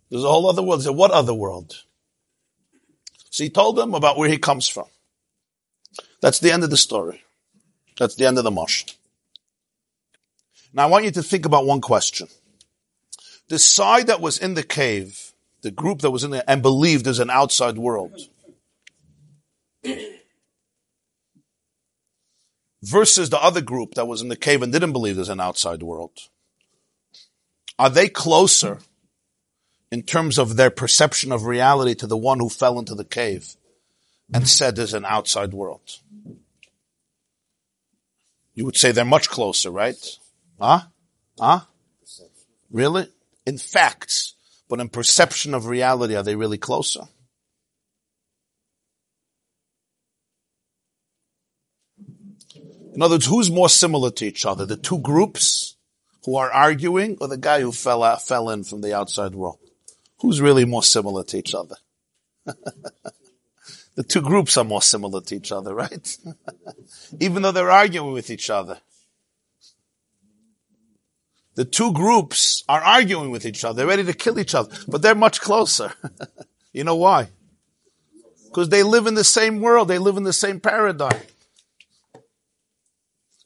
[0.09, 0.83] There's a whole other world.
[0.83, 1.83] He said, what other world?
[3.31, 4.87] So he told them about where he comes from.
[6.21, 7.25] That's the end of the story.
[7.99, 8.95] That's the end of the mashal.
[10.73, 12.29] Now I want you to think about one question
[13.49, 15.33] the side that was in the cave,
[15.63, 18.29] the group that was in there and believed there's an outside world,
[22.83, 25.83] versus the other group that was in the cave and didn't believe there's an outside
[25.83, 26.19] world.
[27.79, 28.79] Are they closer
[29.91, 33.55] in terms of their perception of reality to the one who fell into the cave
[34.33, 34.49] and mm-hmm.
[34.49, 35.99] said there's an outside world?
[38.55, 39.97] You would say they're much closer, right?
[40.59, 40.81] Huh?
[41.39, 41.61] Huh?
[42.71, 43.09] Really?
[43.47, 44.35] in facts,
[44.69, 47.03] but in perception of reality, are they really closer?
[52.97, 54.67] In other words, who's more similar to each other?
[54.67, 55.77] The two groups
[56.25, 59.59] who are arguing or the guy who fell out, fell in from the outside world?
[60.21, 61.77] Who's really more similar to each other?
[63.95, 66.17] the two groups are more similar to each other, right?
[67.21, 68.81] Even though they're arguing with each other
[71.57, 73.79] the two groups are arguing with each other.
[73.79, 75.93] They're ready to kill each other, but they're much closer.
[76.73, 77.31] you know why?
[78.45, 79.89] Because they live in the same world.
[79.89, 81.19] They live in the same paradigm.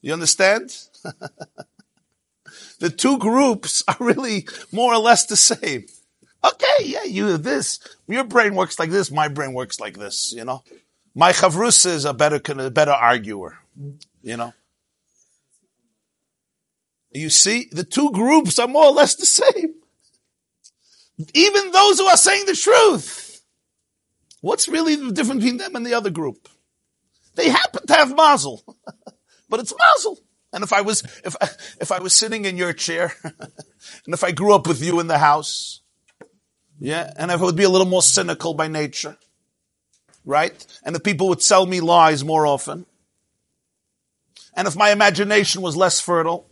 [0.02, 0.74] You understand?
[2.78, 5.86] the two groups are really more or less the same.
[6.42, 7.78] Okay, yeah, you this.
[8.08, 9.10] Your brain works like this.
[9.10, 10.32] My brain works like this.
[10.32, 10.62] You know,
[11.14, 13.58] my chavrus is a better, a better arguer.
[14.22, 14.54] You know,
[17.12, 19.74] you see, the two groups are more or less the same.
[21.34, 23.42] Even those who are saying the truth.
[24.40, 26.48] What's really the difference between them and the other group?
[27.34, 28.64] They happen to have mazel,
[29.50, 30.18] but it's mazel.
[30.52, 31.36] And if I was, if,
[31.80, 35.06] if I was sitting in your chair, and if I grew up with you in
[35.06, 35.80] the house,
[36.78, 39.18] yeah, and if I would be a little more cynical by nature,
[40.24, 40.66] right?
[40.84, 42.86] And the people would sell me lies more often.
[44.56, 46.48] And if my imagination was less fertile,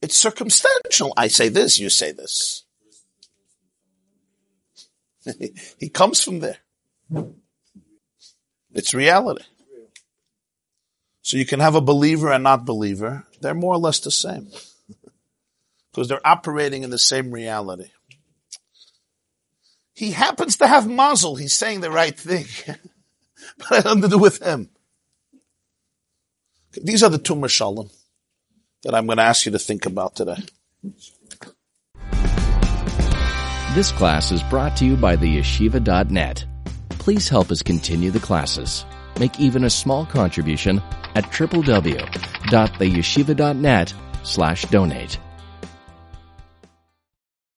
[0.00, 1.12] it's circumstantial.
[1.16, 2.64] I say this, you say this.
[5.78, 6.58] he comes from there.
[8.72, 9.44] It's reality.
[11.28, 13.26] So you can have a believer and not believer.
[13.42, 14.48] They're more or less the same.
[15.92, 17.90] because they're operating in the same reality.
[19.92, 21.36] He happens to have mazel.
[21.36, 22.46] He's saying the right thing.
[23.58, 24.70] but it has nothing to do with him.
[26.82, 27.94] These are the two mashalim
[28.82, 30.42] that I'm going to ask you to think about today.
[33.74, 36.46] This class is brought to you by the yeshiva.net.
[36.88, 38.86] Please help us continue the classes.
[39.20, 40.80] Make even a small contribution
[41.18, 45.18] at www.theyeshiva.net slash donate.